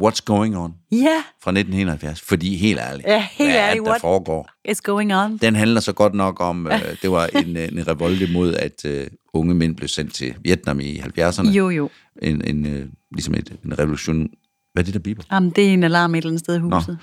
[0.00, 2.20] What's Going On, ja, fra 1971.
[2.20, 4.48] Fordi helt ærligt, Ja, helt hvad er ærligt, det, der foregår?
[4.68, 5.36] it's going on.
[5.36, 8.84] Den handler så godt nok om, øh, det var en, øh, en revolte mod, at
[8.84, 11.48] øh, unge mænd blev sendt til Vietnam i 70'erne.
[11.50, 11.90] Jo, jo.
[12.22, 14.28] En, en, øh, ligesom et, en revolution.
[14.72, 15.22] Hvad er det, der biber?
[15.32, 16.98] Jamen, det er en alarm et eller andet sted i huset.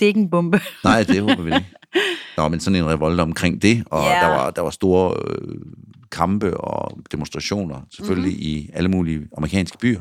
[0.00, 0.60] Det er ikke en bombe.
[0.84, 1.66] Nej, det håber vi ikke.
[2.36, 4.10] Nå, men sådan en revolte omkring det, og Ja.
[4.20, 5.54] der, var, der var store øh,
[6.12, 8.40] kampe og demonstrationer, selvfølgelig Mhm.
[8.40, 8.70] mm-hmm.
[8.70, 10.00] i alle mulige amerikanske byer.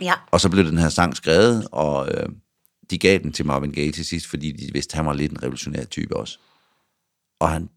[0.00, 0.14] Ja.
[0.30, 2.28] Og så blev den her sang skrevet, og øh,
[2.90, 5.32] de gav den til Marvin Gaye til sidst, fordi de vidste, at han var lidt
[5.32, 6.38] en revolutionær type også.
[7.40, 7.68] Og han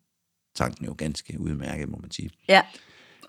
[0.58, 2.30] sang den jo ganske udmærket, må man sige.
[2.50, 2.62] Ja.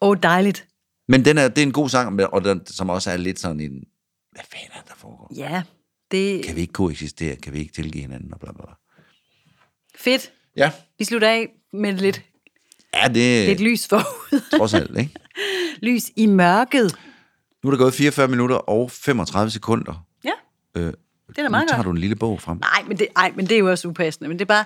[0.01, 0.69] Åh, oh, dejligt.
[1.09, 3.61] Men den er, det er en god sang, og den, som også er lidt sådan
[3.61, 3.85] en,
[4.33, 5.33] hvad fanden er det, der foregår?
[5.37, 5.63] Ja,
[6.11, 7.37] det Kan vi ikke koexistere?
[7.37, 8.33] Kan vi ikke tilgive hinanden?
[8.35, 8.75] Og bla, bla, bla.
[9.97, 10.33] fedt.
[10.57, 10.71] Ja.
[10.99, 12.23] Vi slutter af med lidt,
[12.95, 14.59] Ja, det lidt lys forud.
[14.59, 15.15] trods alt, ikke?
[15.89, 16.97] lys i mørket.
[17.65, 20.05] Nu er der gået 44 minutter og 35 sekunder.
[20.25, 20.31] Ja,
[20.77, 21.85] Øh, det er da meget nu tager godt.
[21.87, 22.57] du en lille bog frem.
[22.59, 24.29] Nej, men det, ej, men det er jo også upassende.
[24.29, 24.65] Men det er bare,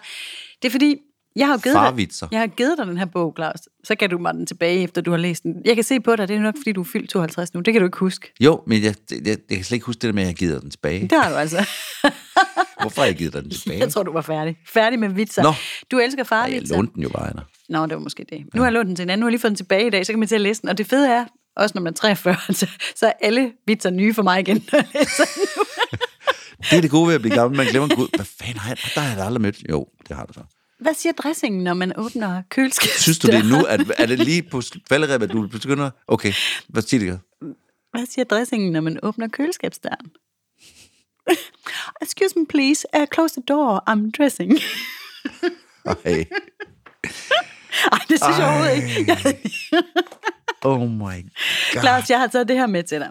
[0.62, 0.96] det er fordi,
[1.36, 2.28] Jeg har jo givet dig, Farvitser.
[2.32, 3.60] jeg har givet dig den her bog, Claus.
[3.84, 5.54] Så kan du mig den tilbage, efter du har læst den.
[5.64, 7.60] Jeg kan se på dig, det er nok, fordi du er fyldt 52 nu.
[7.60, 8.32] Det kan du ikke huske.
[8.40, 10.34] Jo, men jeg, jeg, jeg, jeg kan slet ikke huske det der med, at jeg
[10.36, 11.00] giver den tilbage.
[11.08, 11.56] Det har du altså.
[12.80, 13.78] Hvorfor har jeg givet dig den tilbage?
[13.80, 14.56] Jeg tror, du var færdig.
[14.66, 15.42] Færdig med vitser.
[15.42, 15.52] Nå.
[15.90, 16.76] Du elsker Ej, jeg farvitser.
[16.76, 17.42] lånte den jo bare, Anna.
[17.68, 18.44] Nå, det var måske det.
[18.54, 19.20] Nu har jeg lånt den til en anden.
[19.20, 20.60] Nu har jeg lige fået den tilbage i dag, så kan man til at læse
[20.62, 20.68] den.
[20.68, 21.24] Og det fede er,
[21.58, 24.78] også når man er 43, så, så er alle vitser nye for mig igen, når
[24.78, 25.64] jeg læser den nu.
[26.70, 27.56] Det er det gode ved at blive gammel.
[27.56, 29.62] Man glemmer, gud, hvad fanden har jeg, der har jeg aldrig mødt.
[29.70, 30.40] Jo, det har du så.
[30.80, 33.00] Hvad siger dressingen, når man åbner køleskabet?
[33.00, 33.56] Synes du det er nu?
[33.56, 35.90] Er, er det lige på falderæb, at du begynder?
[36.06, 36.32] Okay,
[36.68, 37.20] hvad siger det?
[37.90, 40.10] Hvad siger dressingen, når man åbner køleskabsdøren?
[42.02, 42.86] Excuse me, please.
[42.96, 43.84] Uh, close the door.
[43.90, 44.52] I'm dressing.
[45.84, 46.24] Ej,
[47.92, 49.12] Ej, det synes jeg overhovedet ikke.
[49.12, 49.36] Jeg,
[50.64, 51.80] oh my god.
[51.80, 53.08] Claus, jeg har taget det her med til dig.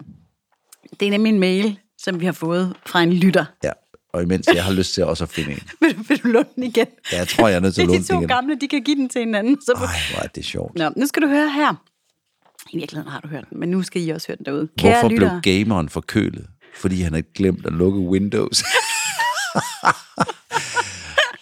[1.00, 3.44] Det er nemlig en mail, som vi har fået fra en lytter.
[3.64, 3.70] Ja,
[4.12, 5.60] og imens jeg har lyst til også at finde en.
[5.80, 6.86] Vil du, vil du låne den igen?
[7.12, 8.28] Ja, jeg tror, jeg er nødt til Det at er låne de den to igen.
[8.28, 9.60] gamle, de kan give den til hinanden.
[9.62, 9.80] Så Ej,
[10.14, 10.74] hvor er det sjovt.
[10.78, 11.74] Nå, nu skal du høre her.
[12.70, 14.68] I virkeligheden har du hørt den, men nu skal I også høre den derude.
[14.80, 16.46] Hvorfor lyttere, blev gameren forkølet?
[16.76, 18.62] Fordi han havde glemt at lukke Windows.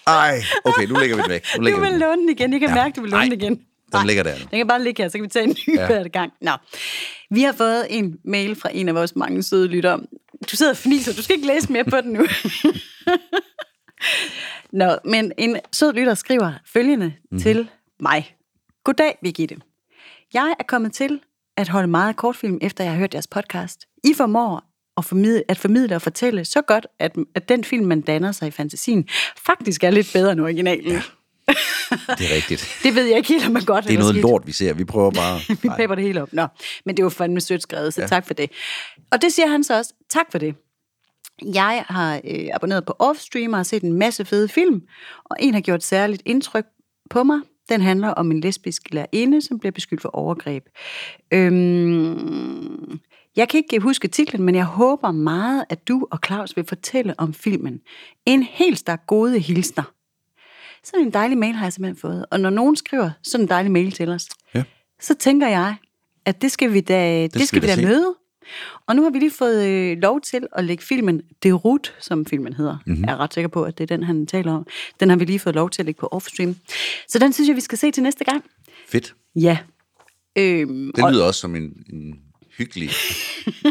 [0.06, 1.44] Ej, okay, nu lægger vi den væk.
[1.58, 2.52] Nu du vi vil låne den igen.
[2.52, 2.74] Jeg kan Ja.
[2.74, 3.60] mærke, du vil låne den igen.
[3.92, 4.44] Den ligger der nu.
[4.50, 5.92] Den kan bare ligge her, så kan vi tage en ny Ja.
[5.92, 6.08] ja.
[6.08, 6.32] gang.
[6.40, 6.50] Nå.
[7.30, 10.00] Vi har fået en mail fra en af vores mange søde lyttere.
[10.50, 12.26] Du sidder og fniser, du skal ikke læse mere på den nu.
[14.72, 17.38] Nå, men en sød lytter skriver følgende mm-hmm.
[17.38, 17.68] til
[18.00, 18.36] mig.
[18.84, 19.56] Goddag, Birgitte.
[20.34, 21.20] Jeg er kommet til
[21.56, 23.86] at holde meget kortfilm, efter jeg har hørt jeres podcast.
[24.04, 24.62] I formår
[24.96, 28.48] at formidle, at formidle og fortælle så godt, at, at den film, man danner sig
[28.48, 29.08] i fantasien,
[29.46, 30.92] faktisk er lidt bedre end originalen.
[30.92, 31.02] Ja.
[31.48, 32.68] Det er rigtigt.
[32.82, 34.74] Det ved jeg ikke helt, om man godt Det er noget lort, vi ser.
[34.74, 35.40] Vi prøver bare...
[35.62, 36.32] Vi pæber det hele op.
[36.32, 36.46] Nå,
[36.86, 38.06] men det var fandme sødt skrevet, så ja.
[38.06, 38.50] tak for det.
[39.10, 39.92] Og det siger han så også.
[40.08, 40.54] Tak for det.
[41.54, 44.82] Jeg har øh, abonneret på Offstream og har set en masse fede film,
[45.24, 46.66] og en har gjort særligt indtryk
[47.10, 47.40] på mig.
[47.68, 50.64] Den handler om en lesbisk lærerinde, som bliver beskyldt for overgreb.
[51.32, 53.00] Øhm,
[53.36, 57.14] jeg kan ikke huske titlen, men jeg håber meget, at du og Claus vil fortælle
[57.18, 57.80] om filmen.
[58.26, 59.95] En helt stak gode hilsner.
[60.86, 62.26] Sådan en dejlig mail har jeg simpelthen fået.
[62.30, 64.62] Og når nogen skriver sådan en dejlig mail til os, Ja.
[65.00, 65.74] så tænker jeg,
[66.24, 67.82] at det skal vi da, det, det skal vi da, se.
[67.82, 68.14] møde.
[68.86, 72.52] Og nu har vi lige fået øh, lov til at lægge filmen Derut, som filmen
[72.52, 72.72] hedder.
[72.72, 72.82] Mhm.
[72.92, 73.04] Mm-hmm.
[73.04, 74.66] Jeg er ret sikker på, at det er den, han taler om.
[75.00, 76.56] Den har vi lige fået lov til at lægge på Offstream.
[77.08, 78.44] Så den synes jeg, vi skal se til næste gang.
[78.88, 79.14] Fedt.
[79.36, 79.58] Ja.
[80.38, 81.62] Øhm, Det lyder også som en,
[81.92, 82.14] en
[82.58, 82.90] hyggelig...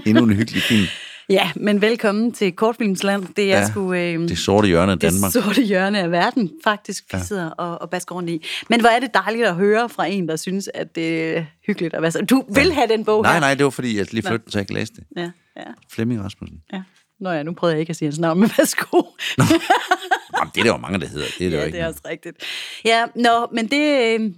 [0.05, 0.85] endnu en hyggelig film.
[1.29, 3.25] ja, men velkommen til Kortfilmsland.
[3.35, 3.93] Det er Ja, sgu...
[3.93, 5.33] Øh, Det sorte hjørne af Danmark.
[5.33, 7.23] Det sorte hjørne af verden, faktisk, vi ja.
[7.23, 8.45] sidder og, og basker rundt i.
[8.69, 11.93] Men hvor er det dejligt at høre fra en, der synes, at det er hyggeligt
[11.93, 12.21] at være så.
[12.29, 13.39] Du vil have den bog Nej, her?
[13.39, 15.03] nej, det var fordi, jeg lige flyttede, så jeg ikke læste det.
[15.17, 16.57] Ja, ja, Flemming Rasmussen.
[16.73, 16.81] ja.
[17.19, 19.01] Nå ja, nu prøvede jeg ikke at sige hans navn, men værsgo.
[19.37, 21.25] Jamen, det er der jo mange, der hedder.
[21.39, 21.75] Det er der jo ja, ikke.
[21.77, 22.37] det er også rigtigt.
[22.85, 24.15] Ja, nå, men det...
[24.19, 24.31] øh,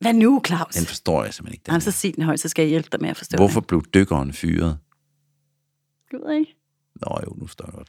[0.00, 0.74] Hvad nu, Claus?
[0.74, 1.62] Den forstår jeg simpelthen ikke.
[1.66, 3.60] Den Jamen, så sig den højt, så skal jeg hjælpe dig med at forstå Hvorfor
[3.60, 3.66] det.
[3.66, 4.78] blev dykkeren fyret?
[6.12, 6.54] Jeg ved ikke.
[6.94, 7.88] Nå jo, nu står jeg godt.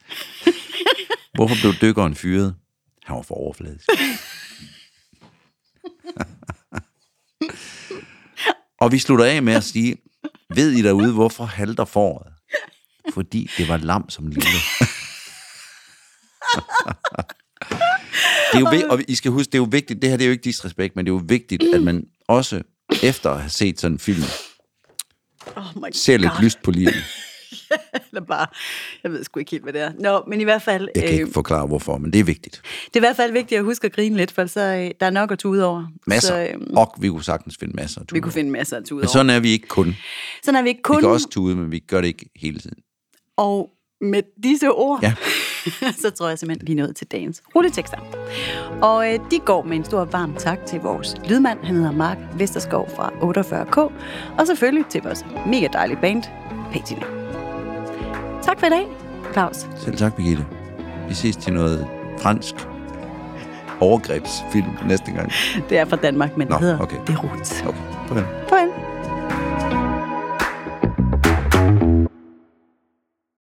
[1.36, 2.56] Hvorfor blev dykkeren fyret?
[3.04, 3.90] Han var for overfladisk.
[8.82, 9.98] Og vi slutter af med at sige,
[10.56, 12.34] ved I derude, hvorfor halter foråret?
[13.14, 14.44] Fordi det var lam som lille.
[18.52, 20.24] det er jo vigtigt, og I skal huske, det er jo vigtigt, det her det
[20.24, 22.62] er jo ikke disrespekt, men det er jo vigtigt, at man også
[23.04, 24.24] efter at have set sådan en film,
[25.56, 27.04] Oh my ser lidt lyst på livet.
[28.12, 28.48] Eller bare,
[29.04, 29.92] jeg ved sgu ikke helt, hvad det er.
[30.00, 32.62] Nå, men i hvert fald, Jeg kan øh, ikke forklare, hvorfor, men det er vigtigt.
[32.86, 35.06] det er i hvert fald vigtigt at huske at grine lidt, for så øh, der
[35.06, 35.86] er nok at tude over.
[36.08, 36.28] Masser.
[36.28, 38.22] Så, øh, og vi kunne sagtens finde masser af vi tuder.
[38.22, 39.12] kunne finde masser at tude Men over.
[39.14, 39.96] sådan er vi ikke kun.
[40.44, 42.60] Sådan er vi ikke Vi kun, kan også tude, men vi gør det ikke hele
[42.60, 42.78] tiden.
[43.38, 43.70] og
[44.02, 45.14] med disse ord, Ja.
[46.02, 47.98] så tror jeg simpelthen, vi er nået til dagens rulletekster.
[48.82, 52.18] Og øh, de går med en stor varm tak til vores lydmand, han hedder Mark
[52.38, 53.80] Vesterskov fra 48K,
[54.40, 56.24] og selvfølgelig til vores mega dejlige band,
[56.74, 57.06] Patina.
[58.46, 58.88] Tak for i dag,
[59.34, 59.68] Claus.
[59.78, 60.46] Selv tak, Birgitte.
[61.08, 61.88] Vi ses til noget
[62.20, 62.56] fransk
[63.80, 65.32] overgrebsfilm næste gang.
[65.70, 66.98] Det er fra Danmark, men Nå, det hedder okay.
[67.08, 67.64] Derut.
[67.68, 67.78] Okay,
[68.08, 68.26] farvel.
[68.50, 68.70] Farvel.